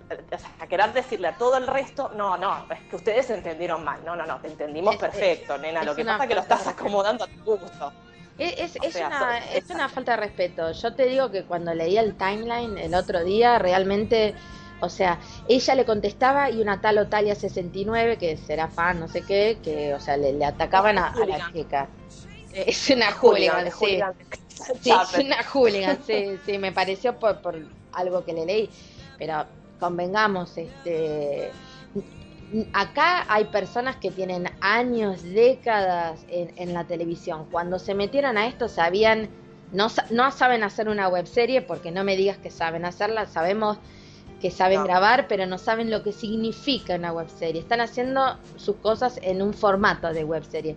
a 0.58 0.66
querer 0.66 0.92
decirle 0.92 1.28
a 1.28 1.36
todo 1.36 1.56
el 1.56 1.68
resto, 1.68 2.10
no, 2.16 2.36
no, 2.36 2.66
es 2.72 2.80
que 2.90 2.96
ustedes 2.96 3.30
entendieron 3.30 3.84
mal, 3.84 4.04
no, 4.04 4.16
no, 4.16 4.26
no, 4.26 4.40
te 4.40 4.48
entendimos 4.48 4.96
perfecto, 4.96 5.56
nena, 5.56 5.84
lo 5.84 5.94
que 5.94 6.04
pasa 6.04 6.24
es 6.24 6.28
que 6.28 6.34
lo 6.34 6.40
estás 6.40 6.66
acomodando 6.66 7.24
a 7.24 7.28
tu 7.28 7.56
gusto. 7.56 7.92
Es, 8.38 8.76
es, 8.76 8.94
una, 8.94 9.38
es 9.52 9.68
una 9.68 9.88
falta 9.88 10.12
de 10.12 10.18
respeto. 10.18 10.70
Yo 10.70 10.94
te 10.94 11.06
digo 11.06 11.28
que 11.28 11.44
cuando 11.44 11.74
leí 11.74 11.98
el 11.98 12.16
timeline 12.16 12.78
el 12.78 12.94
otro 12.94 13.24
día, 13.24 13.58
realmente, 13.58 14.34
o 14.80 14.88
sea, 14.88 15.18
ella 15.48 15.74
le 15.74 15.84
contestaba 15.84 16.50
y 16.50 16.60
una 16.60 16.80
tal 16.80 16.98
Otalia 16.98 17.34
69, 17.34 18.16
que 18.16 18.36
será 18.36 18.68
fan, 18.68 19.00
no 19.00 19.08
sé 19.08 19.22
qué, 19.22 19.58
que, 19.62 19.94
o 19.94 20.00
sea, 20.00 20.16
le, 20.16 20.44
atacaban 20.44 20.98
a, 20.98 21.14
la 21.26 21.52
chica. 21.52 21.88
Es 22.52 22.88
una 22.90 23.10
hooligan, 23.12 23.70
sí. 23.70 24.00
Sí, 24.80 24.90
es 24.90 25.24
una 25.24 25.42
hooligan, 25.42 25.98
sí, 26.04 26.38
sí, 26.44 26.58
me 26.58 26.72
pareció 26.72 27.18
por, 27.18 27.40
por 27.40 27.56
algo 27.92 28.24
que 28.24 28.32
le 28.32 28.46
leí. 28.46 28.70
Pero 29.18 29.44
convengamos, 29.80 30.56
este 30.56 31.50
acá 32.72 33.26
hay 33.28 33.44
personas 33.46 33.96
que 33.96 34.10
tienen 34.10 34.48
años, 34.60 35.22
décadas 35.22 36.24
en, 36.28 36.52
en, 36.56 36.72
la 36.72 36.84
televisión. 36.84 37.46
Cuando 37.50 37.78
se 37.78 37.94
metieron 37.94 38.38
a 38.38 38.46
esto 38.46 38.68
sabían, 38.68 39.28
no, 39.72 39.88
no 40.10 40.30
saben 40.30 40.62
hacer 40.62 40.88
una 40.88 41.08
webserie 41.08 41.62
porque 41.62 41.90
no 41.90 42.04
me 42.04 42.16
digas 42.16 42.38
que 42.38 42.50
saben 42.50 42.84
hacerla, 42.84 43.26
sabemos 43.26 43.78
que 44.40 44.50
saben 44.50 44.84
grabar, 44.84 45.26
pero 45.28 45.46
no 45.46 45.58
saben 45.58 45.90
lo 45.90 46.02
que 46.02 46.12
significa 46.12 46.94
una 46.94 47.12
webserie. 47.12 47.60
Están 47.60 47.80
haciendo 47.80 48.36
sus 48.56 48.76
cosas 48.76 49.18
en 49.22 49.42
un 49.42 49.52
formato 49.52 50.12
de 50.12 50.24
webserie 50.24 50.76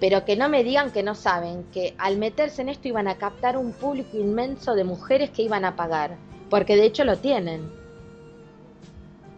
pero 0.00 0.24
que 0.24 0.36
no 0.36 0.48
me 0.48 0.62
digan 0.62 0.92
que 0.92 1.02
no 1.02 1.14
saben, 1.14 1.64
que 1.72 1.94
al 1.98 2.18
meterse 2.18 2.62
en 2.62 2.68
esto 2.68 2.88
iban 2.88 3.08
a 3.08 3.16
captar 3.16 3.56
un 3.56 3.72
público 3.72 4.16
inmenso 4.16 4.74
de 4.74 4.84
mujeres 4.84 5.30
que 5.30 5.42
iban 5.42 5.64
a 5.64 5.76
pagar, 5.76 6.16
porque 6.50 6.76
de 6.76 6.84
hecho 6.84 7.04
lo 7.04 7.18
tienen. 7.18 7.70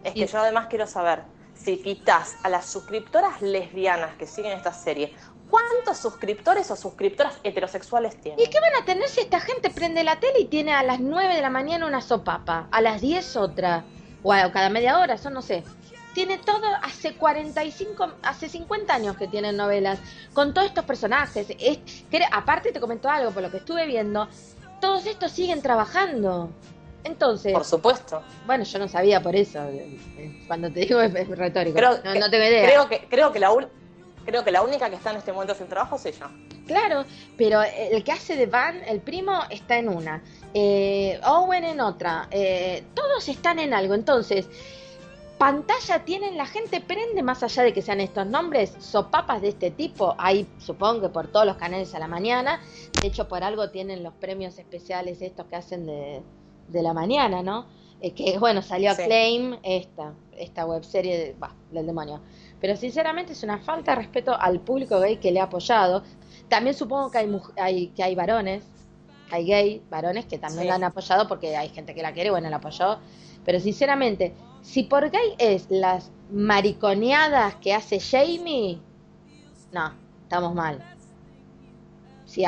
Es 0.03 0.13
que 0.13 0.27
yo 0.27 0.39
además 0.39 0.67
quiero 0.67 0.87
saber, 0.87 1.23
si 1.55 1.77
quitas 1.77 2.35
a 2.43 2.49
las 2.49 2.65
suscriptoras 2.65 3.41
lesbianas 3.41 4.15
que 4.15 4.27
siguen 4.27 4.51
esta 4.51 4.73
serie, 4.73 5.13
¿cuántos 5.51 5.97
suscriptores 5.97 6.71
o 6.71 6.75
suscriptoras 6.75 7.35
heterosexuales 7.43 8.19
tienen? 8.19 8.39
¿Y 8.39 8.49
qué 8.49 8.59
van 8.59 8.73
a 8.81 8.85
tener 8.85 9.07
si 9.09 9.19
esta 9.19 9.39
gente 9.39 9.69
prende 9.69 10.03
la 10.03 10.19
tele 10.19 10.39
y 10.39 10.45
tiene 10.45 10.73
a 10.73 10.81
las 10.81 10.99
9 10.99 11.35
de 11.35 11.41
la 11.41 11.49
mañana 11.51 11.85
una 11.85 12.01
sopapa, 12.01 12.67
a 12.71 12.81
las 12.81 13.01
10 13.01 13.35
otra, 13.35 13.83
o 14.23 14.31
cada 14.51 14.69
media 14.69 14.97
hora, 14.97 15.15
eso 15.15 15.29
no 15.29 15.41
sé? 15.41 15.63
tiene 16.13 16.37
todo 16.37 16.67
hace 16.81 17.15
45, 17.15 18.13
hace 18.23 18.49
50 18.49 18.93
años 18.93 19.15
que 19.17 19.27
tienen 19.27 19.55
novelas, 19.57 19.99
con 20.33 20.53
todos 20.53 20.67
estos 20.67 20.85
personajes. 20.85 21.47
Es, 21.57 21.79
que, 22.09 22.21
aparte 22.31 22.71
te 22.71 22.79
comentó 22.79 23.09
algo, 23.09 23.31
por 23.31 23.43
lo 23.43 23.49
que 23.49 23.57
estuve 23.57 23.85
viendo, 23.85 24.27
todos 24.79 25.05
estos 25.05 25.31
siguen 25.31 25.61
trabajando. 25.61 26.49
Entonces... 27.03 27.53
Por 27.53 27.65
supuesto. 27.65 28.21
Bueno, 28.45 28.63
yo 28.63 28.77
no 28.77 28.87
sabía 28.87 29.21
por 29.21 29.35
eso. 29.35 29.59
Cuando 30.47 30.71
te 30.71 30.81
digo 30.81 31.01
es, 31.01 31.13
retórico. 31.29 31.79
no, 31.79 31.91
no, 31.95 32.29
tengo 32.29 32.45
idea. 32.45 32.65
Creo 32.65 32.89
que, 32.89 33.07
creo 33.09 33.31
que 33.31 33.39
la 33.39 33.51
Creo 34.25 34.43
que 34.43 34.51
la 34.51 34.61
única 34.61 34.89
que 34.89 34.95
está 34.95 35.11
en 35.11 35.17
este 35.17 35.33
momento 35.33 35.55
sin 35.55 35.67
trabajo 35.67 35.95
es 35.95 36.05
ella. 36.05 36.29
Claro, 36.67 37.05
pero 37.37 37.61
el 37.63 38.03
que 38.03 38.11
hace 38.11 38.35
de 38.35 38.45
Van, 38.45 38.81
el 38.87 38.99
primo, 39.01 39.39
está 39.49 39.77
en 39.77 39.89
una. 39.89 40.23
Eh, 40.53 41.19
Owen 41.25 41.63
en 41.63 41.81
otra. 41.81 42.27
Eh, 42.31 42.83
todos 42.93 43.27
están 43.27 43.59
en 43.59 43.73
algo. 43.73 43.93
Entonces, 43.93 44.47
pantalla 45.41 46.05
tienen, 46.05 46.37
la 46.37 46.45
gente 46.45 46.81
prende, 46.81 47.23
más 47.23 47.41
allá 47.41 47.63
de 47.63 47.73
que 47.73 47.81
sean 47.81 47.99
estos 47.99 48.27
nombres, 48.27 48.75
sopapas 48.77 49.41
de 49.41 49.49
este 49.49 49.71
tipo, 49.71 50.13
hay 50.19 50.47
supongo 50.59 51.01
que 51.01 51.09
por 51.09 51.29
todos 51.29 51.47
los 51.47 51.57
canales 51.57 51.95
a 51.95 51.99
la 51.99 52.07
mañana, 52.07 52.61
de 53.01 53.07
hecho 53.07 53.27
por 53.27 53.43
algo 53.43 53.71
tienen 53.71 54.03
los 54.03 54.13
premios 54.13 54.59
especiales 54.59 55.19
estos 55.19 55.47
que 55.47 55.55
hacen 55.55 55.87
de, 55.87 56.21
de 56.67 56.83
la 56.83 56.93
mañana, 56.93 57.41
¿no? 57.41 57.65
Eh, 58.01 58.11
que 58.11 58.37
bueno, 58.37 58.61
salió 58.61 58.91
a 58.91 58.95
Claim 58.95 59.57
esta, 59.63 60.13
esta 60.37 60.65
webserie 60.67 61.17
de, 61.17 61.35
del 61.71 61.87
demonio. 61.87 62.21
Pero 62.61 62.77
sinceramente 62.77 63.33
es 63.33 63.43
una 63.43 63.57
falta 63.57 63.91
de 63.91 64.03
respeto 64.03 64.39
al 64.39 64.59
público 64.59 64.99
gay 64.99 65.17
que 65.17 65.31
le 65.31 65.39
ha 65.39 65.45
apoyado. 65.45 66.03
También 66.47 66.75
supongo 66.75 67.09
que 67.09 67.17
hay, 67.17 67.41
hay 67.57 67.87
que 67.87 68.03
hay 68.03 68.13
varones, 68.15 68.63
hay 69.31 69.45
gay, 69.45 69.81
varones 69.89 70.25
que 70.25 70.37
también 70.37 70.67
la 70.67 70.75
han 70.75 70.83
apoyado 70.83 71.27
porque 71.27 71.57
hay 71.57 71.69
gente 71.69 71.95
que 71.95 72.03
la 72.03 72.13
quiere, 72.13 72.29
bueno, 72.29 72.49
la 72.49 72.57
apoyó. 72.57 72.99
Pero 73.43 73.59
sinceramente, 73.59 74.33
si 74.61 74.83
por 74.83 75.09
gay 75.09 75.35
es 75.39 75.65
las 75.69 76.11
mariconeadas 76.31 77.55
que 77.55 77.73
hace 77.73 77.99
Jamie, 77.99 78.79
no, 79.71 79.93
estamos 80.23 80.53
mal. 80.53 80.79
Si, 82.25 82.45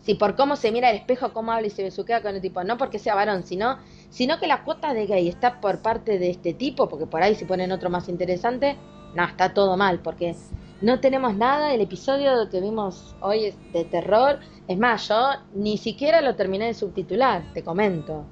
si, 0.00 0.14
por 0.14 0.36
cómo 0.36 0.56
se 0.56 0.72
mira 0.72 0.90
el 0.90 0.96
espejo, 0.96 1.32
cómo 1.32 1.52
habla 1.52 1.66
y 1.66 1.70
se 1.70 1.82
besuquea 1.82 2.22
con 2.22 2.34
el 2.34 2.40
tipo, 2.40 2.64
no 2.64 2.78
porque 2.78 2.98
sea 2.98 3.14
varón, 3.14 3.42
sino, 3.44 3.78
sino 4.08 4.38
que 4.38 4.46
la 4.46 4.64
cuota 4.64 4.94
de 4.94 5.06
gay 5.06 5.28
está 5.28 5.60
por 5.60 5.82
parte 5.82 6.18
de 6.18 6.30
este 6.30 6.54
tipo, 6.54 6.88
porque 6.88 7.06
por 7.06 7.22
ahí 7.22 7.34
se 7.34 7.44
ponen 7.44 7.72
otro 7.72 7.90
más 7.90 8.08
interesante, 8.08 8.76
no, 9.18 9.24
está 9.24 9.52
todo 9.52 9.76
mal, 9.76 9.98
porque 9.98 10.36
no 10.80 11.00
tenemos 11.00 11.34
nada. 11.34 11.74
El 11.74 11.80
episodio 11.80 12.48
que 12.48 12.60
vimos 12.60 13.16
hoy 13.20 13.46
es 13.46 13.72
de 13.72 13.84
terror. 13.84 14.38
Es 14.68 14.78
más, 14.78 15.08
yo 15.08 15.30
ni 15.54 15.76
siquiera 15.76 16.20
lo 16.20 16.36
terminé 16.36 16.66
de 16.66 16.74
subtitular, 16.74 17.42
te 17.52 17.64
comento. 17.64 18.24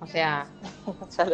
O 0.00 0.06
sea, 0.06 0.46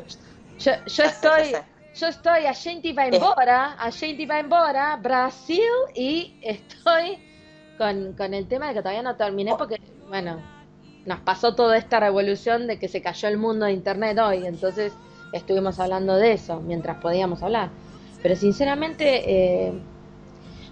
yo, 0.58 0.72
yo 0.84 1.04
estoy, 1.04 1.52
yo 1.94 2.06
estoy 2.08 2.46
a 2.46 2.54
gente 2.54 2.92
va 2.92 3.06
embora, 3.06 3.74
a 3.74 3.92
gente 3.92 4.26
va 4.26 4.40
embora, 4.40 4.96
Brasil, 4.96 5.60
y 5.94 6.34
estoy 6.42 7.18
con, 7.78 8.14
con 8.14 8.34
el 8.34 8.48
tema 8.48 8.68
de 8.68 8.74
que 8.74 8.80
todavía 8.80 9.02
no 9.02 9.14
terminé 9.14 9.54
porque, 9.56 9.80
bueno, 10.08 10.40
nos 11.06 11.20
pasó 11.20 11.54
toda 11.54 11.76
esta 11.76 12.00
revolución 12.00 12.66
de 12.66 12.80
que 12.80 12.88
se 12.88 13.00
cayó 13.00 13.28
el 13.28 13.38
mundo 13.38 13.66
de 13.66 13.72
Internet 13.74 14.18
hoy, 14.18 14.44
entonces 14.44 14.92
estuvimos 15.32 15.78
hablando 15.78 16.16
de 16.16 16.32
eso 16.32 16.60
mientras 16.60 16.96
podíamos 16.98 17.42
hablar. 17.44 17.70
Pero 18.22 18.36
sinceramente, 18.36 19.66
eh, 19.66 19.72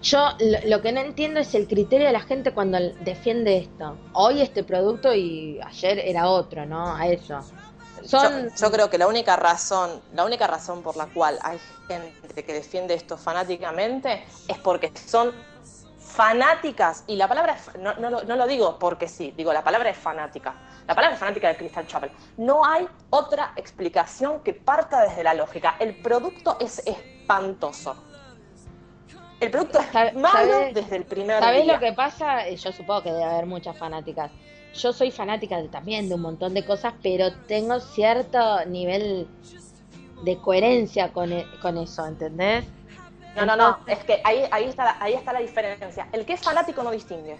yo 0.02 0.28
lo, 0.66 0.80
que 0.80 0.92
no 0.92 1.00
entiendo 1.00 1.40
es 1.40 1.54
el 1.54 1.66
criterio 1.66 2.06
de 2.06 2.12
la 2.12 2.20
gente 2.20 2.52
cuando 2.52 2.78
defiende 3.00 3.58
esto. 3.58 3.98
Hoy 4.12 4.40
este 4.40 4.64
producto 4.64 5.14
y 5.14 5.60
ayer 5.60 5.98
era 5.98 6.28
otro, 6.28 6.64
¿no? 6.64 6.94
A 6.94 7.06
eso. 7.08 7.40
Yo, 8.06 8.70
creo 8.70 8.88
que 8.88 8.96
la 8.96 9.06
única 9.06 9.36
razón, 9.36 10.00
la 10.14 10.24
única 10.24 10.46
razón 10.46 10.82
por 10.82 10.96
la 10.96 11.06
cual 11.06 11.38
hay 11.42 11.58
gente 11.86 12.44
que 12.44 12.54
defiende 12.54 12.94
esto 12.94 13.18
fanáticamente 13.18 14.24
es 14.48 14.58
porque 14.58 14.90
son 14.94 15.32
fanáticas, 15.98 17.04
y 17.06 17.16
la 17.16 17.28
palabra 17.28 17.56
no, 17.78 17.94
no, 17.94 18.22
no, 18.22 18.36
lo 18.36 18.46
digo 18.46 18.78
porque 18.78 19.06
sí, 19.06 19.32
digo 19.36 19.52
la 19.52 19.62
palabra 19.62 19.90
es 19.90 19.96
fanática. 19.96 20.54
La 20.90 20.96
palabra 20.96 21.14
es 21.14 21.20
fanática 21.20 21.46
de 21.46 21.56
Crystal 21.56 21.86
Chapel. 21.86 22.10
No 22.36 22.64
hay 22.64 22.84
otra 23.10 23.52
explicación 23.54 24.40
que 24.40 24.54
parta 24.54 25.02
desde 25.02 25.22
la 25.22 25.34
lógica. 25.34 25.76
El 25.78 25.94
producto 25.94 26.56
es 26.58 26.84
espantoso. 26.84 27.94
El 29.38 29.52
producto 29.52 29.78
es 29.78 30.14
malo 30.14 30.58
desde 30.74 30.96
el 30.96 31.04
primer 31.04 31.36
día. 31.36 31.46
¿Sabés 31.46 31.66
lo 31.68 31.78
que 31.78 31.92
pasa? 31.92 32.50
Yo 32.50 32.72
supongo 32.72 33.04
que 33.04 33.12
debe 33.12 33.22
haber 33.22 33.46
muchas 33.46 33.78
fanáticas 33.78 34.32
yo 34.74 34.92
soy 34.92 35.10
fanática 35.12 35.60
de, 35.60 35.68
también 35.68 36.08
de 36.08 36.14
un 36.16 36.22
montón 36.22 36.54
de 36.54 36.64
cosas, 36.64 36.94
pero 37.02 37.32
tengo 37.46 37.78
cierto 37.80 38.64
nivel 38.66 39.28
de 40.24 40.38
coherencia 40.38 41.12
con, 41.12 41.32
e, 41.32 41.44
con 41.62 41.76
eso, 41.78 42.06
¿entendés? 42.06 42.64
No, 43.36 43.46
no, 43.46 43.56
no, 43.56 43.78
es 43.86 43.98
que 44.00 44.20
ahí, 44.24 44.42
ahí, 44.50 44.64
está 44.64 44.84
la, 44.84 44.96
ahí 45.00 45.14
está 45.14 45.32
la 45.32 45.40
diferencia. 45.40 46.08
El 46.12 46.24
que 46.24 46.32
es 46.32 46.40
fanático 46.40 46.82
no 46.82 46.90
distingue. 46.90 47.36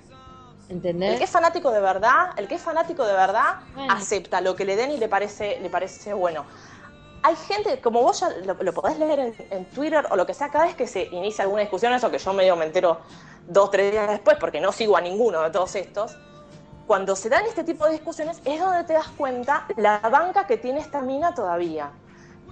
¿Entendés? 0.71 1.13
El 1.15 1.19
que 1.19 1.25
es 1.25 1.31
fanático 1.31 1.73
de 1.73 1.81
verdad, 1.81 2.31
el 2.37 2.47
que 2.47 2.55
es 2.55 2.63
fanático 2.63 3.05
de 3.05 3.13
verdad, 3.13 3.57
acepta 3.89 4.41
lo 4.41 4.55
que 4.55 4.65
le 4.65 4.77
den 4.77 4.93
y 4.93 4.99
le 4.99 5.09
parece, 5.09 5.59
le 5.61 5.69
parece 5.69 6.15
bueno. 6.15 6.45
Hay 7.23 7.35
gente, 7.37 7.81
como 7.81 8.03
vos 8.03 8.21
ya 8.21 8.31
lo, 8.31 8.73
podés 8.73 8.97
leer 8.99 9.35
en, 9.51 9.65
Twitter 9.67 10.07
o 10.11 10.17
lo 10.17 10.25
que 10.25 10.33
sea, 10.33 10.49
cada 10.49 10.67
vez 10.67 10.77
que 10.77 10.87
se 10.87 11.03
inicia 11.07 11.43
alguna 11.43 11.63
discusión, 11.63 11.93
eso 11.93 12.11
que 12.11 12.19
yo 12.19 12.33
medio 12.33 12.55
me 12.55 12.67
entero 12.67 13.01
dos, 13.49 13.71
tres 13.73 13.91
días 13.91 14.09
después, 14.09 14.37
porque 14.39 14.61
no 14.61 14.71
sigo 14.71 14.97
a 14.97 15.01
ninguno 15.01 15.43
de 15.43 15.51
todos 15.51 15.75
estos, 15.75 16.17
cuando 16.87 17.17
se 17.17 17.29
dan 17.29 17.45
este 17.47 17.65
tipo 17.65 17.85
de 17.87 17.93
discusiones 17.93 18.41
es 18.45 18.61
donde 18.61 18.85
te 18.85 18.93
das 18.93 19.09
cuenta 19.09 19.67
la 19.77 19.99
banca 19.99 20.47
que 20.47 20.57
tiene 20.57 20.79
esta 20.79 21.03
mina 21.03 21.35
todavía. 21.35 21.91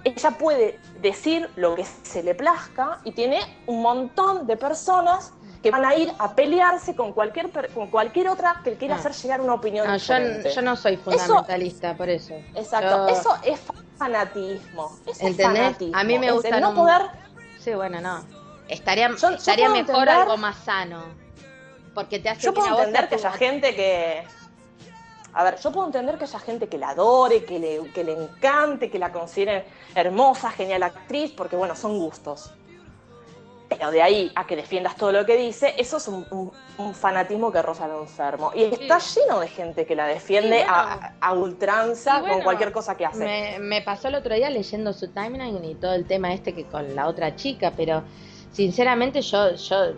Ella 0.03 0.31
puede 0.31 0.79
decir 1.01 1.49
lo 1.55 1.75
que 1.75 1.85
se 1.85 2.21
le 2.21 2.35
plazca 2.35 2.99
y 3.05 3.13
tiene 3.13 3.39
un 3.65 3.81
montón 3.81 4.45
de 4.45 4.55
personas 4.55 5.33
que 5.61 5.71
van 5.71 5.85
a 5.85 5.95
ir 5.95 6.11
a 6.17 6.33
pelearse 6.35 6.95
con 6.95 7.11
cualquier 7.13 7.49
con 7.73 7.89
cualquier 7.89 8.29
otra 8.29 8.61
que 8.63 8.75
quiera 8.75 8.95
hacer 8.95 9.13
llegar 9.13 9.41
una 9.41 9.55
opinión 9.55 9.87
no, 9.87 9.97
Yo, 9.97 10.61
no 10.61 10.75
soy 10.75 10.97
fundamentalista, 10.97 11.95
por 11.95 12.09
eso. 12.09 12.33
Exacto, 12.55 13.07
eso 13.09 13.37
es 13.43 13.59
fanatismo. 13.97 14.97
Eso 15.05 15.27
¿Entendés? 15.27 15.75
A 15.93 16.03
mí 16.03 16.17
me 16.17 16.31
gusta 16.31 16.59
no 16.59 16.73
poder... 16.73 17.01
Sí, 17.59 17.73
bueno, 17.73 17.99
no. 17.99 18.23
Estaría, 18.69 19.07
estaría 19.07 19.69
mejor 19.69 20.07
algo 20.07 20.37
más 20.37 20.57
sano. 20.63 21.03
Porque 21.93 22.19
te 22.19 22.29
hace 22.29 22.41
Yo 22.41 22.53
puedo 22.53 22.77
entender 22.77 23.09
que 23.09 23.15
haya 23.15 23.31
gente 23.31 23.75
que 23.75 24.23
a 25.33 25.43
ver, 25.43 25.59
yo 25.59 25.71
puedo 25.71 25.85
entender 25.85 26.17
que 26.17 26.23
haya 26.23 26.39
gente 26.39 26.67
que 26.67 26.77
la 26.77 26.89
adore, 26.89 27.45
que 27.45 27.59
le, 27.59 27.91
que 27.91 28.03
le 28.03 28.13
encante, 28.13 28.89
que 28.89 28.97
la 28.97 29.11
considere 29.11 29.65
hermosa, 29.93 30.49
genial 30.49 30.83
actriz, 30.83 31.31
porque 31.31 31.55
bueno, 31.55 31.75
son 31.75 31.99
gustos. 31.99 32.51
De 33.87 34.01
ahí 34.01 34.31
a 34.35 34.45
que 34.45 34.57
defiendas 34.57 34.95
todo 34.97 35.11
lo 35.13 35.25
que 35.25 35.37
dice, 35.37 35.73
eso 35.77 35.97
es 35.97 36.07
un, 36.07 36.51
fanatismo 36.93 37.51
que 37.51 37.61
roza 37.61 37.87
lo 37.87 38.01
enfermo. 38.01 38.51
Y 38.53 38.63
está 38.63 38.99
lleno 38.99 39.39
de 39.39 39.47
gente 39.47 39.85
que 39.85 39.95
la 39.95 40.05
defiende 40.05 40.65
a, 40.67 41.33
ultranza 41.33 42.21
con 42.21 42.41
cualquier 42.41 42.71
cosa 42.71 42.97
que 42.97 43.05
hace. 43.05 43.23
Me, 43.23 43.59
me, 43.59 43.81
pasó 43.81 44.09
el 44.09 44.15
otro 44.15 44.35
día 44.35 44.49
leyendo 44.49 44.91
su 44.91 45.07
timeline 45.09 45.63
y 45.63 45.75
todo 45.75 45.93
el 45.93 46.05
tema 46.05 46.33
este 46.33 46.53
que 46.53 46.65
con 46.65 46.93
la 46.93 47.07
otra 47.07 47.35
chica, 47.35 47.71
pero 47.75 48.03
sinceramente 48.51 49.21
yo, 49.21 49.55
yo 49.55 49.93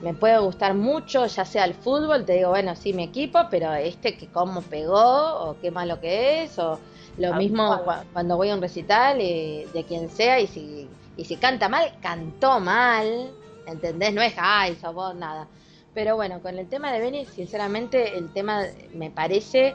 me 0.00 0.14
puede 0.14 0.38
gustar 0.38 0.74
mucho, 0.74 1.26
ya 1.26 1.44
sea 1.44 1.64
el 1.64 1.74
fútbol, 1.74 2.24
te 2.24 2.34
digo, 2.34 2.50
bueno, 2.50 2.74
sí, 2.74 2.92
mi 2.92 3.02
equipo, 3.04 3.40
pero 3.50 3.74
este 3.74 4.16
que 4.16 4.28
cómo 4.28 4.62
pegó, 4.62 5.50
o 5.50 5.56
qué 5.60 5.70
malo 5.70 6.00
que 6.00 6.44
es, 6.44 6.58
o 6.58 6.78
lo 7.18 7.34
mismo 7.34 7.82
cuando 8.12 8.36
voy 8.36 8.50
a 8.50 8.54
un 8.54 8.62
recital 8.62 9.18
eh, 9.20 9.68
de 9.74 9.84
quien 9.84 10.08
sea, 10.08 10.40
y 10.40 10.46
si, 10.46 10.88
y 11.20 11.24
si 11.24 11.36
canta 11.36 11.68
mal, 11.68 11.92
cantó 12.00 12.60
mal, 12.60 13.30
¿entendés? 13.66 14.14
No 14.14 14.22
es, 14.22 14.34
ay, 14.36 14.76
vos, 14.94 15.14
nada. 15.14 15.48
Pero 15.92 16.16
bueno, 16.16 16.40
con 16.40 16.58
el 16.58 16.68
tema 16.68 16.92
de 16.92 17.00
Benny, 17.00 17.26
sinceramente, 17.26 18.16
el 18.16 18.32
tema 18.32 18.62
me 18.94 19.10
parece. 19.10 19.74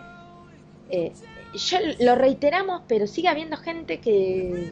Eh, 0.90 1.14
yo 1.54 1.78
lo 2.00 2.16
reiteramos, 2.16 2.82
pero 2.88 3.06
sigue 3.08 3.28
habiendo 3.28 3.58
gente 3.58 4.00
que. 4.00 4.72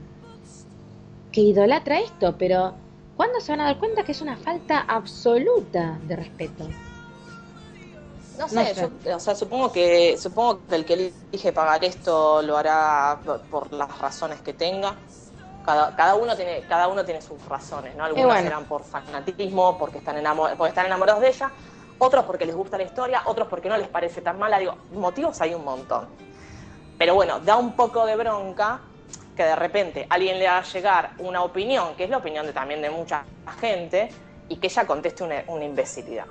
que 1.31 1.41
idolatra 1.41 1.99
esto, 1.99 2.35
pero 2.37 2.73
¿Cuándo 3.15 3.39
se 3.39 3.51
van 3.51 3.61
a 3.61 3.65
dar 3.65 3.79
cuenta 3.79 4.03
que 4.03 4.11
es 4.11 4.21
una 4.21 4.37
falta 4.37 4.79
absoluta 4.79 5.99
de 6.07 6.15
respeto? 6.15 6.67
No 8.39 8.49
sé, 8.49 8.73
Yo, 8.75 9.15
o 9.15 9.19
sea, 9.19 9.35
supongo 9.35 9.71
que 9.71 10.17
supongo 10.17 10.59
que 10.67 10.75
el 10.75 10.85
que 10.85 11.13
elige 11.31 11.53
pagar 11.53 11.85
esto 11.85 12.41
lo 12.41 12.57
hará 12.57 13.19
por 13.51 13.71
las 13.71 13.99
razones 13.99 14.41
que 14.41 14.53
tenga. 14.53 14.95
Cada, 15.65 15.95
cada 15.95 16.15
uno 16.15 16.35
tiene 16.35 16.61
cada 16.67 16.87
uno 16.87 17.05
tiene 17.05 17.21
sus 17.21 17.43
razones, 17.47 17.95
¿no? 17.95 18.03
Algunos 18.03 18.37
serán 18.37 18.65
por 18.65 18.83
fanatismo, 18.83 19.77
porque 19.77 19.99
están 19.99 20.17
enamor, 20.17 20.55
porque 20.57 20.69
están 20.69 20.85
enamorados 20.85 21.21
de 21.21 21.29
ella, 21.29 21.51
otros 21.97 22.25
porque 22.25 22.45
les 22.45 22.55
gusta 22.55 22.77
la 22.77 22.83
historia, 22.83 23.21
otros 23.25 23.47
porque 23.47 23.69
no 23.69 23.77
les 23.77 23.87
parece 23.87 24.21
tan 24.21 24.37
mala. 24.37 24.59
Digo, 24.59 24.75
motivos 24.93 25.39
hay 25.41 25.53
un 25.53 25.63
montón. 25.63 26.07
Pero 26.97 27.15
bueno, 27.15 27.39
da 27.39 27.57
un 27.57 27.73
poco 27.73 28.05
de 28.05 28.15
bronca 28.15 28.79
que 29.35 29.43
de 29.43 29.55
repente 29.55 30.05
alguien 30.09 30.37
le 30.39 30.47
haga 30.47 30.63
llegar 30.63 31.11
una 31.19 31.43
opinión, 31.43 31.95
que 31.95 32.03
es 32.03 32.09
la 32.09 32.17
opinión 32.17 32.45
de, 32.45 32.53
también 32.53 32.81
de 32.81 32.89
mucha 32.89 33.23
gente, 33.59 34.09
y 34.49 34.57
que 34.57 34.67
ella 34.67 34.85
conteste 34.85 35.23
una, 35.23 35.63
imbecilidad. 35.63 36.25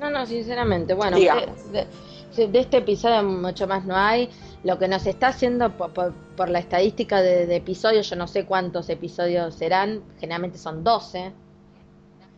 No, 0.00 0.10
no, 0.10 0.26
sinceramente, 0.26 0.94
bueno, 0.94 1.16
de, 1.16 1.86
este 2.34 2.78
episodio 2.78 3.22
mucho 3.22 3.66
más 3.66 3.84
no 3.84 3.96
hay. 3.96 4.30
Lo 4.64 4.78
que 4.78 4.88
nos 4.88 5.06
está 5.06 5.28
haciendo 5.28 5.70
por, 5.76 6.48
la 6.48 6.58
estadística 6.58 7.22
de, 7.22 7.54
episodios, 7.54 8.10
yo 8.10 8.16
no 8.16 8.26
sé 8.26 8.44
cuántos 8.44 8.88
episodios 8.88 9.54
serán, 9.54 10.02
generalmente 10.18 10.58
son 10.58 10.82
12. 10.82 11.32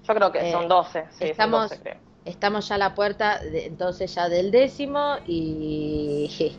Yo 0.04 0.14
creo 0.14 0.32
que 0.32 0.52
son 0.52 0.68
12, 0.68 0.98
eh, 0.98 1.04
sí, 1.10 1.24
estamos, 1.24 1.72
estamos 2.24 2.68
ya 2.68 2.74
a 2.74 2.78
la 2.78 2.94
puerta, 2.94 3.40
entonces 3.42 4.14
ya 4.14 4.28
del 4.28 4.50
décimo 4.50 5.16
y 5.26 6.56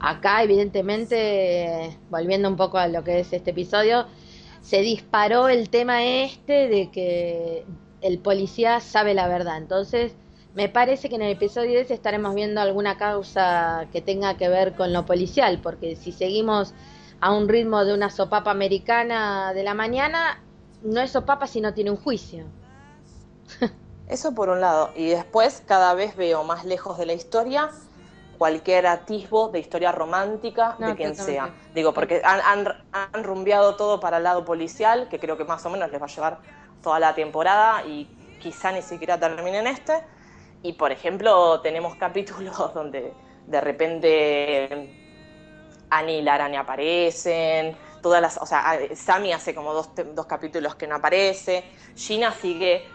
Acá, 0.00 0.42
evidentemente, 0.42 1.98
volviendo 2.08 2.48
un 2.48 2.56
poco 2.56 2.78
a 2.78 2.88
lo 2.88 3.04
que 3.04 3.20
es 3.20 3.34
este 3.34 3.50
episodio, 3.50 4.06
se 4.62 4.80
disparó 4.80 5.48
el 5.48 5.68
tema 5.68 6.02
este 6.02 6.68
de 6.68 6.90
que 6.90 7.66
el 8.00 8.18
policía 8.18 8.80
sabe 8.80 9.12
la 9.12 9.28
verdad. 9.28 9.58
Entonces, 9.58 10.16
me 10.54 10.68
parece 10.68 11.08
que 11.08 11.14
en 11.14 11.22
el 11.22 11.32
episodio 11.32 11.70
10 11.70 11.90
estaremos 11.90 12.34
viendo 12.34 12.60
alguna 12.60 12.98
causa 12.98 13.86
que 13.92 14.00
tenga 14.00 14.36
que 14.36 14.48
ver 14.48 14.74
con 14.74 14.92
lo 14.92 15.06
policial, 15.06 15.60
porque 15.62 15.96
si 15.96 16.12
seguimos 16.12 16.74
a 17.20 17.32
un 17.32 17.48
ritmo 17.48 17.84
de 17.84 17.94
una 17.94 18.10
sopapa 18.10 18.50
americana 18.50 19.52
de 19.52 19.62
la 19.62 19.74
mañana, 19.74 20.42
no 20.82 21.00
es 21.00 21.12
sopapa 21.12 21.46
si 21.46 21.60
no 21.60 21.74
tiene 21.74 21.90
un 21.90 21.96
juicio. 21.96 22.44
Eso 24.08 24.34
por 24.34 24.48
un 24.48 24.60
lado. 24.60 24.90
Y 24.96 25.08
después 25.08 25.62
cada 25.66 25.94
vez 25.94 26.16
veo 26.16 26.42
más 26.42 26.64
lejos 26.64 26.98
de 26.98 27.06
la 27.06 27.12
historia 27.12 27.70
cualquier 28.40 28.86
atisbo 28.86 29.50
de 29.50 29.58
historia 29.58 29.92
romántica 29.92 30.74
de 30.78 30.96
quien 30.96 31.14
sea. 31.14 31.50
Digo, 31.74 31.92
porque 31.92 32.22
han, 32.24 32.66
han, 32.90 33.22
rumbeado 33.22 33.76
todo 33.76 34.00
para 34.00 34.16
el 34.16 34.22
lado 34.22 34.46
policial, 34.46 35.08
que 35.10 35.18
creo 35.20 35.36
que 35.36 35.44
más 35.44 35.66
o 35.66 35.68
menos 35.68 35.90
les 35.92 36.00
va 36.00 36.06
a 36.06 36.08
llevar 36.08 36.38
toda 36.82 36.98
la 36.98 37.14
temporada 37.14 37.84
y 37.84 38.08
quizá 38.40 38.72
ni 38.72 38.80
siquiera 38.80 39.20
terminen 39.20 39.66
este. 39.66 40.02
Y 40.62 40.74
por 40.74 40.92
ejemplo, 40.92 41.60
tenemos 41.60 41.96
capítulos 41.96 42.56
donde 42.74 43.12
de 43.46 43.60
repente 43.60 44.96
Annie 45.90 46.18
y 46.18 46.22
la 46.22 46.34
araña 46.34 46.60
aparecen, 46.60 47.76
todas 48.00 48.22
las, 48.22 48.38
o 48.38 48.46
sea, 48.46 48.78
Sammy 48.94 49.32
hace 49.32 49.54
como 49.54 49.72
dos, 49.72 49.90
dos 50.14 50.26
capítulos 50.26 50.74
que 50.74 50.86
no 50.86 50.96
aparece, 50.96 51.64
Gina 51.96 52.32
sigue 52.32 52.86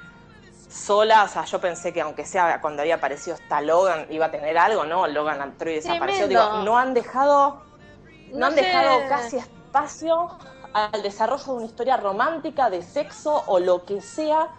sola, 0.70 1.24
o 1.24 1.28
sea, 1.28 1.46
yo 1.46 1.60
pensé 1.62 1.94
que 1.94 2.02
aunque 2.02 2.26
sea 2.26 2.60
cuando 2.62 2.82
había 2.82 2.96
aparecido 2.96 3.36
hasta 3.36 3.62
Logan 3.62 4.08
iba 4.10 4.26
a 4.26 4.32
tener 4.32 4.58
algo, 4.58 4.86
¿no? 4.86 5.08
Logan 5.08 5.42
entró 5.42 5.70
y 5.70 5.76
desapareció. 5.76 6.28
Digo, 6.28 6.64
no 6.64 6.78
han 6.78 6.94
dejado, 6.94 7.62
no, 8.34 8.48
han 8.48 8.56
dejado 8.56 9.08
casi 9.08 9.38
espacio 9.38 10.38
al 10.74 11.02
desarrollo 11.02 11.46
de 11.46 11.52
una 11.52 11.66
historia 11.66 11.98
romántica, 11.98 12.70
de 12.70 12.82
sexo 12.82 13.44
o 13.48 13.60
lo 13.60 13.86
que 13.86 14.02
sea, 14.02 14.50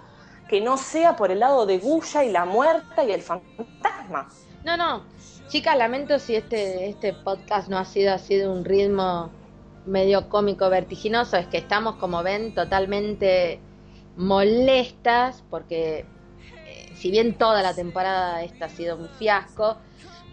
que 0.49 0.61
no 0.61 0.77
sea 0.77 1.17
por 1.17 1.31
el 1.31 1.41
lado 1.41 1.67
de 1.67 1.79
Guya 1.79 2.25
y 2.25 2.31
la 2.31 2.45
muerta 2.45 3.05
y 3.05 3.13
el 3.13 3.23
fantasma. 3.23 4.29
No, 4.65 4.77
no. 4.77 5.03
Chicas, 5.49 5.77
lamento 5.77 6.19
si 6.19 6.35
este, 6.35 6.89
este 6.89 7.13
podcast 7.13 7.69
no 7.69 7.79
ha 7.79 7.85
sido 7.85 8.13
así 8.13 8.37
de 8.37 8.49
un 8.49 8.65
ritmo 8.65 9.31
medio 9.87 10.29
cómico, 10.29 10.69
vertiginoso. 10.69 11.37
Es 11.37 11.47
que 11.47 11.59
estamos, 11.59 11.97
como 11.97 12.23
ven, 12.23 12.55
totalmente 12.55 13.61
molestas 14.17 15.45
porque 15.51 16.07
eh, 16.67 16.93
si 16.95 17.11
bien 17.11 17.35
toda 17.35 17.63
la 17.63 17.75
temporada 17.75 18.43
esta 18.43 18.67
ha 18.67 18.69
sido 18.69 18.97
un 18.97 19.09
fiasco, 19.09 19.77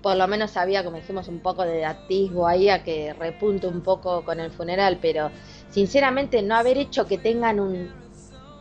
por 0.02 0.18
lo 0.18 0.28
menos 0.28 0.58
había, 0.58 0.84
como 0.84 0.98
dijimos, 0.98 1.28
un 1.28 1.40
poco 1.40 1.64
de 1.64 1.86
atisbo 1.86 2.48
ahí 2.48 2.70
a 2.70 2.84
que 2.84 3.14
repunte 3.14 3.68
un 3.68 3.82
poco 3.82 4.26
con 4.26 4.40
el 4.40 4.52
funeral, 4.52 5.00
pero 5.02 5.32
sinceramente 5.70 6.42
no 6.42 6.56
haber 6.56 6.78
hecho 6.78 7.08
que 7.08 7.18
tengan 7.18 7.60
un, 7.60 8.03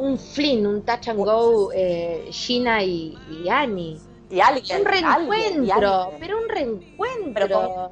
un 0.03 0.19
Flynn, 0.19 0.67
un 0.67 0.83
touch 0.83 1.09
and 1.09 1.25
go 1.25 1.71
eh, 1.73 2.29
Gina 2.31 2.83
y, 2.83 3.17
Annie. 3.49 4.01
Y 4.29 4.41
alguien. 4.41 4.81
Un 4.81 4.87
reencuentro, 4.87 6.13
pero 6.19 6.39
un 6.39 6.49
reencuentro. 6.49 7.91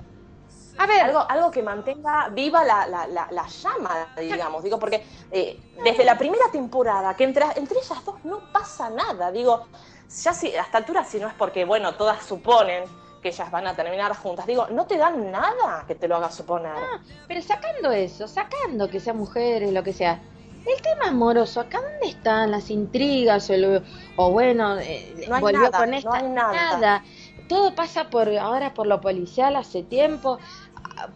A 0.79 0.87
ver, 0.87 1.03
algo, 1.03 1.25
algo 1.29 1.51
que 1.51 1.63
mantenga 1.63 2.31
viva 2.31 2.65
la, 2.65 2.87
la, 2.87 3.07
la, 3.07 3.47
llama, 3.47 4.09
digamos. 4.19 4.63
Digo, 4.65 4.79
porque 4.79 5.05
eh, 5.31 5.61
desde 5.85 6.05
la 6.05 6.17
primera 6.17 6.51
temporada, 6.51 7.15
que 7.15 7.25
entre, 7.25 7.45
entre 7.57 7.79
ellas 7.79 8.05
dos 8.05 8.25
no 8.25 8.51
pasa 8.51 8.89
nada. 8.89 9.31
Digo, 9.31 9.67
ya 10.09 10.33
si, 10.33 10.55
a 10.57 10.63
esta 10.63 10.79
altura, 10.79 11.05
si 11.05 11.19
no 11.21 11.29
es 11.29 11.35
porque, 11.35 11.65
bueno, 11.67 11.95
todas 11.95 12.25
suponen 12.25 12.85
que 13.23 13.29
ellas 13.29 13.51
van 13.51 13.67
a 13.67 13.77
terminar 13.77 14.17
juntas. 14.17 14.47
Digo, 14.47 14.69
no 14.71 14.87
te 14.87 14.97
dan 14.97 15.31
nada 15.31 15.85
que 15.87 15.95
te 15.95 16.09
lo 16.09 16.17
haga 16.17 16.31
suponer. 16.31 16.73
Ah, 16.75 16.99
pero 17.29 17.43
sacando 17.43 17.93
eso, 17.93 18.27
sacando 18.27 18.89
que 18.89 18.99
sean 18.99 19.19
mujeres, 19.19 19.71
lo 19.73 19.83
que 19.85 19.93
sea. 19.93 20.21
El 20.67 20.83
tema 20.83 21.09
amoroso, 21.09 21.61
¿acá 21.61 21.81
dónde 21.81 22.09
están 22.09 22.51
las 22.51 22.71
intrigas? 22.71 23.51
O, 24.17 24.31
bueno, 24.31 24.79
eh, 24.79 25.27
volvió 25.41 25.71
con 25.71 25.95
esta. 25.95 26.23
nada. 26.23 27.05
Todo 27.49 27.75
pasa 27.75 28.11
por 28.11 28.29
ahora 28.37 28.75
por 28.75 28.87
lo 28.87 29.01
policial 29.01 29.57
hace 29.57 29.83
tiempo 29.83 30.39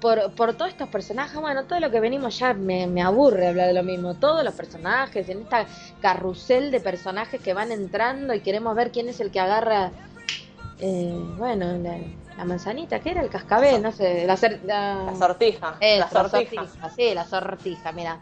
por, 0.01 0.33
por 0.33 0.55
todos 0.55 0.71
estos 0.71 0.89
personajes, 0.89 1.41
bueno, 1.41 1.65
todo 1.65 1.81
lo 1.81 1.91
que 1.91 2.01
venimos 2.01 2.39
ya 2.39 2.55
me, 2.55 3.03
aburre 3.03 3.49
hablar 3.49 3.69
de 3.69 3.75
lo 3.75 3.83
mismo. 3.83 4.15
Todos 4.15 4.45
los 4.45 4.55
personajes, 4.55 5.29
en 5.29 5.43
esta 5.43 5.67
carrusel 6.01 6.71
de 6.71 6.81
personajes 6.81 7.41
que 7.41 7.55
van 7.55 7.73
entrando 7.73 8.35
y 8.35 8.41
queremos 8.41 8.75
ver 8.75 8.91
quién 8.93 9.09
es 9.09 9.21
el 9.21 9.31
que 9.31 9.41
agarra, 9.41 9.91
eh, 10.81 11.19
bueno, 11.39 11.77
la, 11.79 12.45
manzanita, 12.45 13.01
¿qué 13.01 13.11
era? 13.11 13.23
El 13.23 13.31
cascabel, 13.31 13.83
no 13.83 13.93
sé, 13.93 14.27
la, 14.27 14.37
sortija. 14.37 15.77
la 15.81 16.09
sortija. 16.11 16.91
Sí, 16.97 17.15
la 17.15 17.25
sortija, 17.25 17.93
mira. 17.93 18.19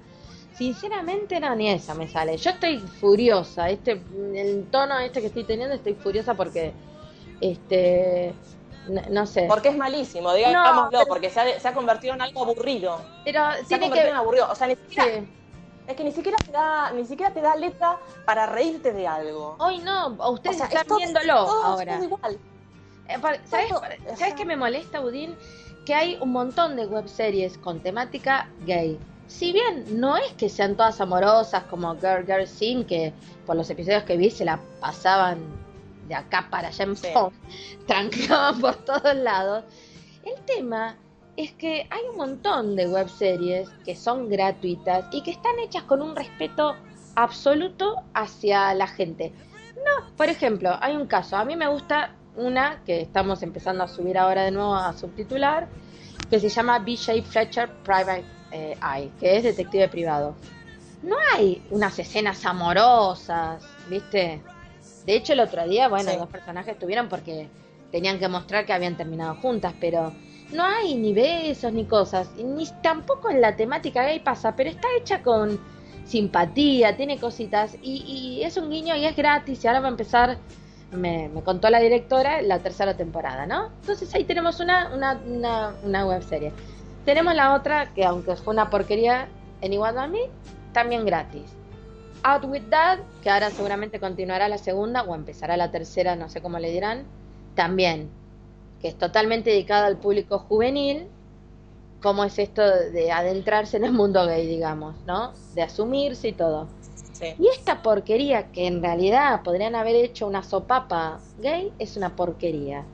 Sinceramente 0.54 1.40
no, 1.40 1.54
ni 1.54 1.70
esa 1.70 1.94
me 1.94 2.08
sale. 2.08 2.36
Yo 2.36 2.50
estoy 2.50 2.78
furiosa, 2.78 3.70
este, 3.70 4.02
el 4.34 4.66
tono 4.70 4.98
este 4.98 5.20
que 5.20 5.28
estoy 5.28 5.44
teniendo, 5.44 5.74
estoy 5.74 5.94
furiosa 5.94 6.34
porque 6.34 6.72
Este, 7.40 8.34
no, 9.10 9.26
sé. 9.26 9.46
Porque 9.48 9.68
es 9.68 9.76
malísimo, 9.76 10.32
digámoslo, 10.34 11.06
porque 11.06 11.30
se 11.30 11.40
ha, 11.40 11.60
se 11.60 11.68
ha, 11.68 11.72
convertido 11.72 12.14
en 12.14 12.22
algo 12.22 12.42
aburrido. 12.42 13.00
Pero 13.24 13.40
se 13.52 13.64
tiene 13.64 13.86
ha 13.86 13.88
convertido 13.88 14.04
que... 14.04 14.10
en 14.10 14.16
aburrido. 14.16 14.48
O 14.50 14.54
sea, 14.54 14.66
ni 14.66 14.76
siquiera. 14.76 15.24
Es 15.86 15.96
que 15.96 16.04
ni 16.04 16.12
siquiera 16.12 16.38
te 16.38 16.52
da, 16.52 16.92
ni 16.92 17.04
siquiera 17.04 17.32
te 17.32 17.40
da 17.40 17.56
letra 17.56 17.98
para 18.24 18.46
reírte 18.46 18.92
de 18.92 19.06
algo. 19.06 19.56
Hoy 19.58 19.78
no, 19.78 20.16
ustedes 20.30 20.60
están 20.60 20.96
viéndolo 20.96 21.32
ahora. 21.32 21.98
igual. 22.02 22.38
Eh, 23.08 23.16
¿Sabes, 23.44 24.34
qué 24.36 24.44
me 24.44 24.56
molesta, 24.56 25.00
Udín? 25.00 25.36
Que 25.84 25.94
hay 25.94 26.18
un 26.20 26.30
montón 26.30 26.76
de 26.76 26.86
webseries 26.86 27.58
con 27.58 27.80
temática 27.80 28.48
gay. 28.64 28.98
Si 29.26 29.52
bien 29.52 30.00
no 30.00 30.16
es 30.16 30.32
que 30.32 30.48
sean 30.48 30.76
todas 30.76 31.00
amorosas 31.00 31.64
como 31.64 31.94
Girl 31.94 32.26
Girl 32.26 32.46
Sim, 32.46 32.84
que 32.84 33.12
por 33.46 33.56
los 33.56 33.68
episodios 33.70 34.04
que 34.04 34.16
vi 34.16 34.30
se 34.30 34.44
la 34.44 34.60
pasaban 34.80 35.38
de 36.08 36.14
acá 36.14 36.48
para 36.50 36.68
allá 36.68 36.84
en 36.84 36.96
sí. 36.96 37.08
trancaban 37.86 38.60
por 38.60 38.76
todos 38.76 39.14
lados. 39.16 39.64
El 40.24 40.40
tema 40.44 40.96
es 41.36 41.52
que 41.52 41.86
hay 41.90 42.02
un 42.10 42.16
montón 42.16 42.76
de 42.76 42.88
webseries 42.88 43.68
que 43.84 43.96
son 43.96 44.28
gratuitas 44.28 45.06
y 45.12 45.22
que 45.22 45.30
están 45.30 45.58
hechas 45.58 45.84
con 45.84 46.02
un 46.02 46.14
respeto 46.14 46.76
absoluto 47.14 48.02
hacia 48.14 48.74
la 48.74 48.86
gente. 48.86 49.32
No, 49.76 50.14
por 50.16 50.28
ejemplo, 50.28 50.76
hay 50.80 50.94
un 50.94 51.06
caso, 51.06 51.36
a 51.36 51.44
mí 51.44 51.56
me 51.56 51.68
gusta 51.68 52.14
una 52.36 52.82
que 52.84 53.00
estamos 53.00 53.42
empezando 53.42 53.84
a 53.84 53.88
subir 53.88 54.16
ahora 54.18 54.44
de 54.44 54.50
nuevo 54.50 54.74
a 54.74 54.92
subtitular, 54.92 55.68
que 56.30 56.38
se 56.38 56.48
llama 56.48 56.78
B.J. 56.78 57.22
Fletcher 57.22 57.70
Private 57.82 58.24
eh, 58.52 58.76
Eye, 58.82 59.10
que 59.18 59.36
es 59.36 59.42
detective 59.42 59.88
privado. 59.88 60.34
No 61.02 61.16
hay 61.34 61.62
unas 61.70 61.98
escenas 61.98 62.44
amorosas, 62.46 63.62
¿viste? 63.88 64.40
De 65.04 65.16
hecho, 65.16 65.32
el 65.32 65.40
otro 65.40 65.66
día, 65.66 65.88
bueno, 65.88 66.12
dos 66.16 66.28
personajes 66.28 66.74
estuvieron 66.74 67.08
porque 67.08 67.48
tenían 67.90 68.18
que 68.18 68.28
mostrar 68.28 68.64
que 68.64 68.72
habían 68.72 68.96
terminado 68.96 69.34
juntas, 69.36 69.74
pero 69.80 70.12
no 70.52 70.64
hay 70.64 70.94
ni 70.94 71.12
besos 71.12 71.72
ni 71.72 71.84
cosas, 71.84 72.30
ni 72.36 72.66
tampoco 72.82 73.30
en 73.30 73.40
la 73.40 73.56
temática 73.56 74.04
gay 74.04 74.20
pasa, 74.20 74.54
pero 74.54 74.70
está 74.70 74.88
hecha 74.98 75.22
con 75.22 75.58
simpatía, 76.04 76.96
tiene 76.96 77.18
cositas 77.18 77.76
y, 77.82 78.40
es 78.44 78.56
un 78.56 78.70
guiño 78.70 78.96
y 78.96 79.06
es 79.06 79.16
gratis 79.16 79.62
y 79.62 79.66
ahora 79.66 79.80
va 79.80 79.86
a 79.86 79.90
empezar, 79.90 80.38
me, 80.90 81.30
contó 81.44 81.70
la 81.70 81.80
directora, 81.80 82.42
la 82.42 82.58
tercera 82.58 82.96
temporada, 82.96 83.46
¿no? 83.46 83.70
Entonces 83.80 84.14
ahí 84.14 84.24
tenemos 84.24 84.60
una, 84.60 84.92
una, 84.94 85.20
una, 85.26 85.74
una 85.84 86.06
web 86.06 86.22
serie. 86.22 86.52
Tenemos 87.04 87.34
la 87.34 87.54
otra 87.54 87.92
que 87.94 88.04
aunque 88.04 88.36
fue 88.36 88.54
una 88.54 88.70
porquería 88.70 89.28
en 89.60 89.72
Igual 89.72 89.98
a 89.98 90.06
mí, 90.06 90.20
también 90.72 91.04
gratis. 91.04 91.44
Out 92.24 92.44
with 92.44 92.62
That, 92.70 93.00
que 93.22 93.30
ahora 93.30 93.50
seguramente 93.50 93.98
continuará 93.98 94.48
la 94.48 94.58
segunda 94.58 95.02
o 95.02 95.14
empezará 95.14 95.56
la 95.56 95.70
tercera, 95.70 96.14
no 96.14 96.28
sé 96.28 96.40
cómo 96.40 96.58
le 96.58 96.70
dirán, 96.70 97.04
también 97.56 98.10
que 98.82 98.88
es 98.88 98.98
totalmente 98.98 99.50
dedicada 99.50 99.86
al 99.86 99.96
público 99.96 100.40
juvenil, 100.40 101.06
cómo 102.02 102.24
es 102.24 102.38
esto 102.40 102.62
de 102.62 103.12
adentrarse 103.12 103.76
en 103.76 103.84
el 103.84 103.92
mundo 103.92 104.26
gay, 104.26 104.44
digamos, 104.44 104.96
¿no? 105.06 105.32
De 105.54 105.62
asumirse 105.62 106.28
y 106.28 106.32
todo. 106.32 106.66
Y 107.38 107.46
esta 107.46 107.82
porquería 107.82 108.50
que 108.50 108.66
en 108.66 108.82
realidad 108.82 109.42
podrían 109.44 109.76
haber 109.76 109.94
hecho 109.94 110.26
una 110.26 110.42
sopapa 110.42 111.20
gay 111.38 111.72
es 111.78 111.96
una 111.96 112.16
porquería. 112.16 112.84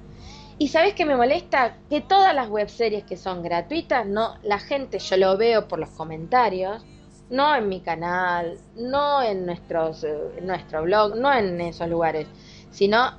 Y 0.59 0.69
sabes 0.69 0.95
qué 0.95 1.05
me 1.05 1.17
molesta 1.17 1.77
que 1.89 2.01
todas 2.01 2.35
las 2.35 2.49
webseries 2.49 3.05
que 3.05 3.17
son 3.17 3.43
gratuitas, 3.43 4.07
no, 4.07 4.35
la 4.43 4.59
gente 4.59 4.99
yo 4.99 5.17
lo 5.17 5.37
veo 5.37 5.69
por 5.69 5.79
los 5.79 5.91
comentarios, 5.91 6.85
no 7.31 7.55
en 7.55 7.69
mi 7.69 7.81
canal, 7.81 8.59
no 8.77 9.23
en 9.23 9.47
nuestros, 9.47 10.03
eh, 10.03 10.41
nuestro 10.43 10.83
blog, 10.83 11.15
no 11.17 11.33
en 11.33 11.61
esos 11.61 11.89
lugares, 11.89 12.27
sino 12.71 13.13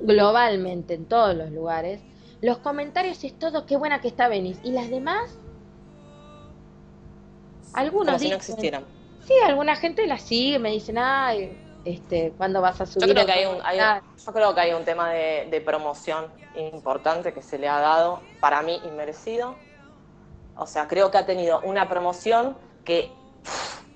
globalmente 0.00 0.94
en 0.94 1.04
todos 1.04 1.36
los 1.36 1.52
lugares, 1.52 2.00
los 2.40 2.58
comentarios 2.58 3.22
es 3.22 3.38
todo, 3.38 3.66
qué 3.66 3.76
buena 3.76 4.00
que 4.00 4.08
está 4.08 4.28
Venice. 4.28 4.60
¿Y 4.64 4.72
las 4.72 4.88
demás? 4.88 5.38
Algunos 7.74 8.06
Como 8.06 8.18
si 8.18 8.30
no 8.30 8.36
existieran. 8.36 8.84
Sí, 9.26 9.34
alguna 9.44 9.76
gente 9.76 10.06
la 10.06 10.18
sigue, 10.18 10.58
me 10.58 10.70
dicen, 10.70 10.96
ay, 10.98 11.56
este, 11.84 12.32
¿cuándo 12.36 12.60
vas 12.60 12.80
a 12.80 12.86
subir? 12.86 13.08
Yo 13.08 13.14
creo, 13.14 13.26
que 13.26 13.32
hay 13.32 13.46
un, 13.46 13.58
yo 13.58 14.32
creo 14.32 14.54
que 14.54 14.60
hay 14.60 14.72
un 14.72 14.84
tema 14.84 15.10
de, 15.10 15.62
promoción 15.64 16.26
importante 16.56 17.32
que 17.32 17.42
se 17.42 17.58
le 17.58 17.68
ha 17.68 17.78
dado, 17.80 18.20
para 18.40 18.62
mí, 18.62 18.80
inmerecido. 18.84 19.56
O 20.56 20.66
sea, 20.66 20.88
creo 20.88 21.10
que 21.10 21.18
ha 21.18 21.26
tenido 21.26 21.60
una 21.60 21.88
promoción 21.88 22.56
que 22.84 23.10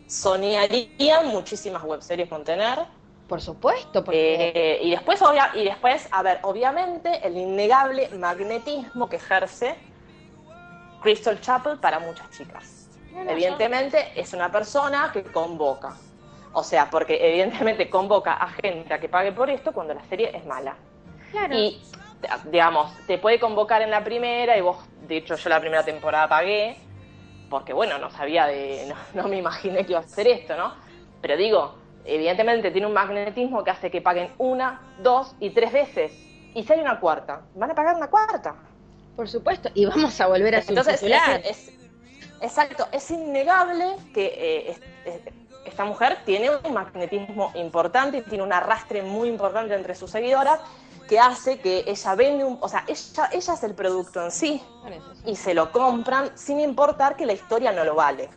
soñaría 0.06 1.22
muchísimas 1.22 1.82
webseries 1.82 2.28
con 2.28 2.44
tener 2.44 2.86
por 3.28 3.40
supuesto. 3.40 4.04
Porque... 4.04 4.52
Eh, 4.54 4.78
y, 4.82 4.90
después, 4.90 5.20
y 5.54 5.64
después, 5.64 6.08
a 6.10 6.22
ver, 6.22 6.40
obviamente, 6.42 7.26
el 7.26 7.36
innegable 7.36 8.08
magnetismo 8.10 9.08
que 9.08 9.16
ejerce 9.16 9.76
Crystal 11.02 11.40
Chapel 11.40 11.78
para 11.78 11.98
muchas 11.98 12.30
chicas. 12.30 12.88
evidentemente, 13.14 14.12
es 14.14 14.32
una 14.32 14.50
persona 14.50 15.10
que 15.12 15.22
convoca. 15.22 15.96
O 16.54 16.62
sea, 16.62 16.88
porque 16.88 17.18
evidentemente 17.20 17.90
convoca 17.90 18.32
a 18.34 18.48
gente 18.48 18.94
a 18.94 19.00
que 19.00 19.08
pague 19.08 19.32
por 19.32 19.50
esto 19.50 19.72
cuando 19.72 19.92
la 19.92 20.04
serie 20.04 20.30
es 20.34 20.46
mala. 20.46 20.76
Claro. 21.32 21.54
Y, 21.54 21.82
digamos, 22.46 22.92
te 23.06 23.18
puede 23.18 23.40
convocar 23.40 23.82
en 23.82 23.90
la 23.90 24.02
primera, 24.04 24.56
y 24.56 24.60
vos, 24.60 24.78
de 25.06 25.18
hecho, 25.18 25.34
yo 25.34 25.48
la 25.50 25.60
primera 25.60 25.84
temporada 25.84 26.28
pagué, 26.28 26.76
porque, 27.50 27.72
bueno, 27.72 27.98
no 27.98 28.10
sabía 28.10 28.46
de. 28.46 28.86
No, 28.88 29.22
no 29.22 29.28
me 29.28 29.36
imaginé 29.38 29.84
que 29.84 29.92
iba 29.92 30.00
a 30.00 30.04
hacer 30.04 30.28
esto, 30.28 30.56
¿no? 30.56 30.74
Pero 31.20 31.36
digo, 31.36 31.74
evidentemente 32.04 32.70
tiene 32.70 32.86
un 32.86 32.92
magnetismo 32.92 33.64
que 33.64 33.70
hace 33.70 33.90
que 33.90 34.00
paguen 34.00 34.30
una, 34.38 34.80
dos 35.02 35.34
y 35.40 35.50
tres 35.50 35.72
veces. 35.72 36.12
Y 36.54 36.62
si 36.62 36.72
hay 36.72 36.80
una 36.80 37.00
cuarta, 37.00 37.42
van 37.54 37.72
a 37.72 37.74
pagar 37.74 37.96
una 37.96 38.08
cuarta. 38.08 38.54
Por 39.16 39.28
supuesto, 39.28 39.70
y 39.74 39.86
vamos 39.86 40.20
a 40.20 40.26
volver 40.26 40.54
a 40.56 40.58
Entonces, 40.58 41.02
es, 41.02 41.72
exacto, 42.40 42.86
es 42.92 43.10
innegable 43.10 43.96
que 44.12 44.76
eh, 45.04 45.32
esta 45.64 45.84
mujer 45.84 46.18
tiene 46.24 46.50
un 46.64 46.72
magnetismo 46.72 47.52
importante 47.54 48.18
y 48.18 48.22
tiene 48.22 48.44
un 48.44 48.52
arrastre 48.52 49.02
muy 49.02 49.28
importante 49.28 49.74
entre 49.74 49.94
sus 49.94 50.10
seguidoras 50.10 50.60
que 51.08 51.18
hace 51.18 51.58
que 51.58 51.84
ella 51.86 52.14
vende 52.14 52.44
un, 52.44 52.58
o 52.60 52.68
sea, 52.68 52.84
ella, 52.86 53.28
ella 53.32 53.54
es 53.54 53.62
el 53.62 53.74
producto 53.74 54.24
en 54.24 54.30
sí 54.30 54.62
y 55.26 55.36
se 55.36 55.54
lo 55.54 55.70
compran 55.70 56.36
sin 56.36 56.60
importar 56.60 57.16
que 57.16 57.26
la 57.26 57.34
historia 57.34 57.72
no 57.72 57.84
lo 57.84 57.94
vale. 57.94 58.28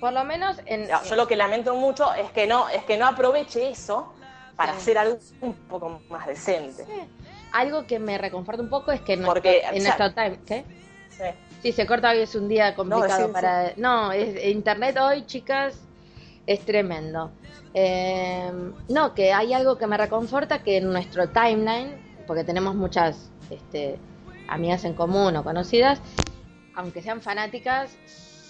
Por 0.00 0.12
lo 0.14 0.24
menos 0.24 0.56
en. 0.64 0.88
yo 0.88 1.14
lo 1.14 1.26
que 1.26 1.36
lamento 1.36 1.74
mucho 1.74 2.12
es 2.14 2.30
que 2.32 2.46
no, 2.46 2.68
es 2.70 2.82
que 2.84 2.96
no 2.96 3.06
aproveche 3.06 3.68
eso 3.68 4.12
para 4.56 4.72
hacer 4.72 4.96
algo 4.96 5.18
un 5.42 5.54
poco 5.54 6.00
más 6.08 6.26
decente. 6.26 6.86
Algo 7.52 7.86
que 7.86 7.98
me 7.98 8.16
reconforta 8.16 8.62
un 8.62 8.70
poco 8.70 8.92
es 8.92 9.00
que 9.02 9.14
en, 9.14 9.22
nuestro, 9.22 10.14
time. 10.14 10.38
¿Qué? 10.46 10.64
Sí. 11.20 11.30
sí. 11.62 11.72
se 11.72 11.86
corta 11.86 12.10
hoy, 12.10 12.20
es 12.20 12.34
un 12.34 12.48
día 12.48 12.74
complicado 12.74 13.30
para. 13.32 13.72
No, 13.76 14.12
es, 14.12 14.44
internet 14.44 14.96
hoy, 14.98 15.26
chicas, 15.26 15.78
es 16.46 16.60
tremendo. 16.60 17.30
Em, 17.74 18.72
no, 18.88 19.14
que 19.14 19.32
hay 19.32 19.52
algo 19.52 19.78
que 19.78 19.86
me 19.86 19.96
reconforta 19.96 20.62
que 20.62 20.78
en 20.78 20.90
nuestro 20.90 21.28
timeline, 21.28 21.94
porque 22.26 22.44
tenemos 22.44 22.74
muchas 22.74 23.30
este, 23.50 23.96
amigas 24.48 24.84
en 24.84 24.94
común 24.94 25.36
o 25.36 25.44
conocidas, 25.44 26.00
aunque 26.74 27.02
sean 27.02 27.20
fanáticas, 27.20 27.96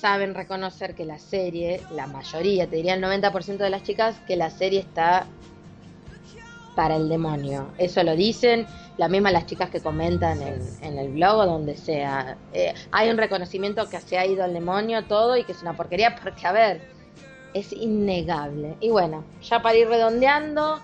saben 0.01 0.35
reconocer 0.35 0.95
que 0.95 1.05
la 1.05 1.19
serie, 1.19 1.83
la 1.91 2.07
mayoría, 2.07 2.67
te 2.69 2.77
diría 2.77 2.95
el 2.95 3.03
90% 3.03 3.59
de 3.59 3.71
las 3.71 3.83
chicas, 3.83 4.17
que 4.27 4.37
la 4.37 4.51
serie 4.51 4.81
está 4.81 5.27
para 6.81 6.97
el 6.97 7.11
demonio. 7.11 7.67
Eso 7.77 8.03
lo 8.03 8.17
dicen 8.17 8.67
las 8.97 9.11
mismas 9.11 9.35
las 9.35 9.45
chicas 9.45 9.69
que 9.69 9.83
comentan 9.83 10.41
en, 10.41 10.99
el 10.99 11.11
blog 11.11 11.41
o 11.41 11.45
donde 11.45 11.77
sea. 11.77 12.39
Eh, 12.55 12.73
hay 12.91 13.11
un 13.11 13.19
reconocimiento 13.19 13.87
que 13.91 14.01
se 14.01 14.17
ha 14.17 14.25
ido 14.25 14.45
al 14.45 14.55
demonio 14.55 15.05
todo 15.05 15.37
y 15.37 15.45
que 15.45 15.53
es 15.53 15.61
una 15.61 15.77
porquería 15.77 16.17
porque, 16.17 16.47
a 16.47 16.53
ver, 16.53 16.81
es 17.53 17.75
innegable. 17.75 18.77
Y 18.81 18.89
bueno, 18.89 19.25
ya 19.43 19.61
para 19.61 19.77
ir 19.77 19.89
redondeando, 19.89 20.81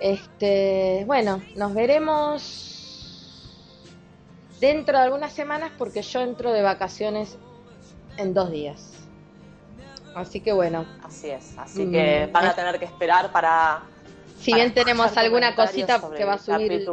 este, 0.00 1.04
bueno, 1.06 1.42
nos 1.56 1.74
veremos 1.74 3.44
dentro 4.60 4.96
de 4.96 5.04
algunas 5.04 5.34
semanas 5.34 5.72
porque 5.76 6.00
yo 6.00 6.22
entro 6.22 6.54
de 6.54 6.62
vacaciones 6.62 7.36
en 8.16 8.32
dos 8.32 8.50
días. 8.50 8.94
Así 10.14 10.40
que 10.40 10.54
bueno. 10.54 10.86
Así 11.04 11.28
es, 11.28 11.52
así 11.58 11.90
que 11.90 12.30
van 12.32 12.46
a 12.46 12.54
tener 12.54 12.78
que 12.78 12.86
esperar 12.86 13.30
para... 13.30 13.82
Si 14.38 14.52
bien 14.54 14.72
tenemos 14.72 15.16
alguna 15.16 15.54
cosita 15.54 16.00
que 16.16 16.24
va 16.24 16.34
a 16.34 16.38
subir... 16.38 16.86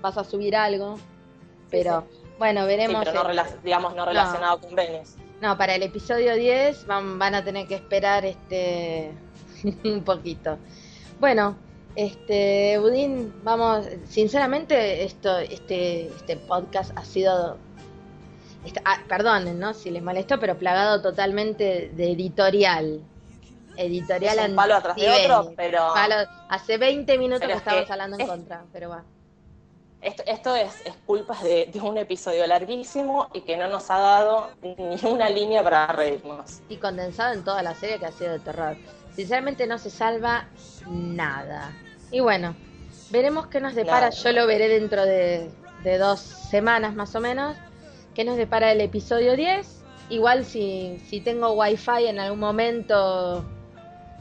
vas 0.00 0.18
a 0.18 0.24
subir 0.24 0.56
algo, 0.56 0.98
pero 1.70 2.04
bueno, 2.38 2.66
veremos. 2.66 3.04
pero 3.04 3.24
no, 3.24 3.42
digamos, 3.64 3.94
no 3.94 4.04
relacionado 4.04 4.60
con 4.60 4.74
Venice. 4.74 5.18
No, 5.40 5.56
para 5.56 5.74
el 5.74 5.82
episodio 5.82 6.34
10 6.34 6.86
van, 6.86 7.18
van 7.18 7.34
a 7.34 7.44
tener 7.44 7.66
que 7.66 7.74
esperar 7.74 8.24
este 8.24 9.12
un 9.84 10.02
poquito. 10.02 10.58
Bueno, 11.20 11.56
este 11.94 12.78
Budín, 12.78 13.32
vamos, 13.42 13.86
sinceramente 14.06 15.04
esto 15.04 15.38
este 15.38 16.08
este 16.08 16.36
podcast 16.36 16.96
ha 16.96 17.04
sido 17.04 17.56
ah, 18.84 18.98
perdonen, 19.08 19.58
¿no? 19.58 19.72
Si 19.72 19.90
les 19.90 20.02
molestó, 20.02 20.38
pero 20.38 20.58
plagado 20.58 21.00
totalmente 21.00 21.90
de 21.94 22.12
editorial. 22.12 23.00
Editorial 23.76 24.38
Es 24.38 24.48
un 24.50 24.56
palo 24.56 24.74
atrás 24.74 24.96
de 24.96 25.10
otro, 25.10 25.52
pero- 25.56 25.92
Palo- 25.94 26.28
hace 26.48 26.78
20 26.78 27.18
minutos 27.18 27.46
que 27.46 27.52
es 27.52 27.58
estábamos 27.58 27.86
que 27.86 27.92
hablando 27.92 28.16
en 28.16 28.22
es- 28.22 28.28
contra, 28.28 28.64
pero 28.72 28.90
va. 28.90 29.04
Esto, 30.02 30.22
esto 30.26 30.54
es, 30.54 30.82
es 30.84 30.94
culpa 31.06 31.36
de, 31.42 31.66
de 31.72 31.80
un 31.80 31.96
episodio 31.98 32.46
larguísimo 32.46 33.28
y 33.32 33.40
que 33.40 33.56
no 33.56 33.66
nos 33.68 33.90
ha 33.90 33.98
dado 33.98 34.50
ni 34.62 34.98
una 35.10 35.28
línea 35.30 35.62
para 35.64 35.86
reírnos. 35.88 36.60
Y 36.68 36.76
condensado 36.76 37.32
en 37.32 37.42
toda 37.42 37.62
la 37.62 37.74
serie 37.74 37.98
que 37.98 38.06
ha 38.06 38.12
sido 38.12 38.32
de 38.32 38.38
terror. 38.38 38.76
Sinceramente 39.16 39.66
no 39.66 39.78
se 39.78 39.90
salva 39.90 40.48
nada. 40.86 41.72
Y 42.12 42.20
bueno, 42.20 42.54
veremos 43.10 43.46
qué 43.48 43.60
nos 43.60 43.74
depara. 43.74 44.10
Nada. 44.10 44.22
Yo 44.22 44.32
lo 44.32 44.46
veré 44.46 44.68
dentro 44.68 45.04
de, 45.04 45.50
de 45.82 45.98
dos 45.98 46.20
semanas 46.20 46.94
más 46.94 47.14
o 47.16 47.20
menos. 47.20 47.56
¿Qué 48.14 48.22
nos 48.24 48.36
depara 48.36 48.70
el 48.72 48.80
episodio 48.82 49.34
10? 49.34 49.82
Igual 50.10 50.44
si, 50.44 51.02
si 51.08 51.20
tengo 51.20 51.52
wifi 51.52 52.06
en 52.06 52.20
algún 52.20 52.38
momento, 52.38 53.44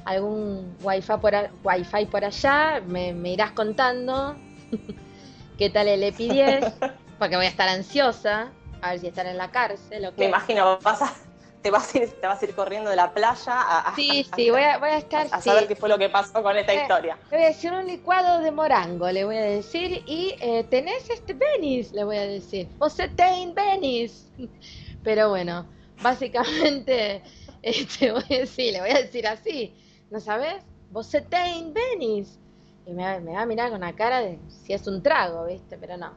algún 0.06 0.76
wifi 0.82 1.14
por, 1.22 1.36
a- 1.36 1.52
wifi 1.64 2.06
por 2.06 2.24
allá, 2.24 2.82
me, 2.88 3.14
me 3.14 3.32
irás 3.34 3.52
contando 3.52 4.36
qué 5.58 5.70
tal 5.70 5.88
el 5.88 6.04
EPI 6.04 6.30
10, 6.30 6.66
porque 7.20 7.36
voy 7.36 7.46
a 7.46 7.50
estar 7.50 7.68
ansiosa, 7.70 8.52
a 8.82 8.92
ver 8.92 9.00
si 9.00 9.08
están 9.08 9.28
en 9.28 9.38
la 9.38 9.52
cárcel 9.52 10.06
o 10.06 10.12
Me 10.12 10.18
qué. 10.18 10.26
imagino, 10.26 10.80
vas 10.84 11.02
a- 11.02 11.14
te, 11.62 11.72
vas 11.72 11.94
a 11.96 11.98
ir, 11.98 12.10
te 12.22 12.28
vas 12.28 12.42
a 12.42 12.46
ir 12.46 12.54
corriendo 12.56 12.90
de 12.90 12.96
la 12.96 13.12
playa 13.14 13.54
a, 13.62 13.90
a- 13.90 13.96
Sí, 13.96 14.26
sí, 14.36 14.50
voy 14.50 14.62
a, 14.62 14.78
voy 14.78 14.90
a 14.90 14.98
estar... 14.98 15.28
a 15.28 15.42
sí. 15.42 15.50
saber 15.50 15.68
qué 15.68 15.76
fue 15.76 15.90
lo 15.90 15.98
que 15.98 16.10
pasó 16.10 16.44
con 16.44 16.56
esta 16.58 16.74
Eh, 16.74 16.82
historia. 16.82 17.18
Le 17.32 17.38
voy 17.38 17.46
a 17.46 17.48
decir 17.50 17.74
un 17.74 17.88
licuado 17.88 18.40
de 18.42 18.52
morango, 18.52 19.10
le 19.12 19.26
voy 19.26 19.38
a 19.38 19.42
decir. 19.42 20.04
Y 20.06 20.36
eh, 20.40 20.64
tenés 20.70 21.10
este 21.10 21.34
Benis, 21.34 21.92
le 21.94 22.04
voy 22.04 22.18
a 22.18 22.28
decir. 22.28 22.68
Você 22.78 23.08
tem 23.08 23.54
Benis. 23.54 24.32
Pero 25.04 25.30
bueno, 25.30 25.66
básicamente, 26.02 27.24
este, 27.62 28.12
voy 28.12 28.24
a 28.30 28.40
decir, 28.40 28.74
le 28.74 28.82
voy 28.82 28.90
a 28.92 29.02
decir 29.02 29.28
así. 29.28 29.74
¿No 30.16 30.22
sabes? 30.22 30.64
Você 30.94 31.20
tem 31.20 31.74
Benis. 31.74 32.40
Y 32.88 32.94
me, 32.94 33.04
va- 33.04 33.20
me 33.20 33.34
va 33.34 33.42
a 33.42 33.46
mirar 33.46 33.70
con 33.70 33.80
una 33.80 33.94
cara 33.98 34.22
de 34.22 34.40
si 34.48 34.72
es 34.72 34.88
un 34.88 35.04
trago, 35.04 35.46
¿viste? 35.46 35.78
Pero 35.78 35.98
no. 35.98 36.14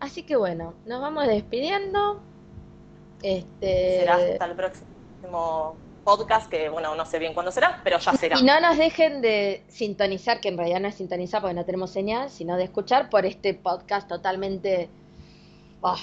Así 0.00 0.22
que 0.22 0.34
bueno, 0.34 0.72
nos 0.86 1.02
vamos 1.02 1.26
despidiendo. 1.26 2.22
Este, 3.22 3.98
Será 3.98 4.14
hasta 4.14 4.46
el 4.46 4.54
próximo 4.56 5.76
podcast, 6.04 6.48
que 6.50 6.70
bueno, 6.70 6.94
no 6.94 7.04
sé 7.04 7.18
bien 7.18 7.34
cuándo 7.34 7.52
será, 7.52 7.82
pero 7.84 7.98
ya 7.98 8.14
será. 8.14 8.38
Y 8.38 8.44
no 8.44 8.58
nos 8.62 8.78
dejen 8.78 9.20
de 9.20 9.62
sintonizar, 9.68 10.40
que 10.40 10.48
en 10.48 10.56
realidad 10.56 10.80
no 10.80 10.88
es 10.88 10.94
sintonizar 10.94 11.42
porque 11.42 11.52
no 11.54 11.66
tenemos 11.66 11.90
señal, 11.90 12.30
sino 12.30 12.56
de 12.56 12.64
escuchar 12.64 13.10
por 13.10 13.26
este 13.26 13.52
podcast 13.52 14.08
totalmente 14.08 14.88
oh, 15.82 15.98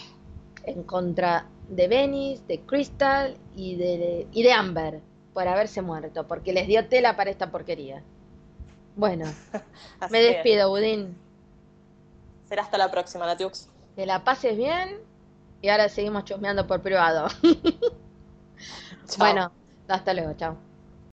en 0.64 0.84
contra 0.84 1.48
de 1.70 1.88
Venice, 1.88 2.44
de 2.48 2.60
Crystal 2.60 3.36
y 3.56 3.78
de, 3.78 4.28
y 4.32 4.44
de 4.44 4.54
Amber 4.54 5.02
por 5.36 5.50
haberse 5.50 5.82
muerto, 5.82 6.26
porque 6.26 6.54
les 6.54 6.66
dio 6.66 6.88
tela 6.88 7.18
para 7.18 7.30
esta 7.30 7.52
porquería. 7.52 8.02
Bueno, 8.96 9.26
me 10.10 10.22
despido, 10.22 10.70
Budín. 10.70 11.18
Será 12.48 12.64
hasta 12.64 12.78
la 12.78 12.90
próxima, 12.90 13.26
Natiux. 13.26 13.70
Que 13.98 14.06
la 14.06 14.24
pases 14.24 14.56
bien 14.56 14.98
y 15.62 15.68
ahora 15.68 15.90
seguimos 15.90 16.24
chusmeando 16.24 16.66
por 16.66 16.82
privado. 16.82 17.28
Bueno, 19.20 19.52
hasta 19.88 20.14
luego, 20.16 20.34
chao. 20.34 20.65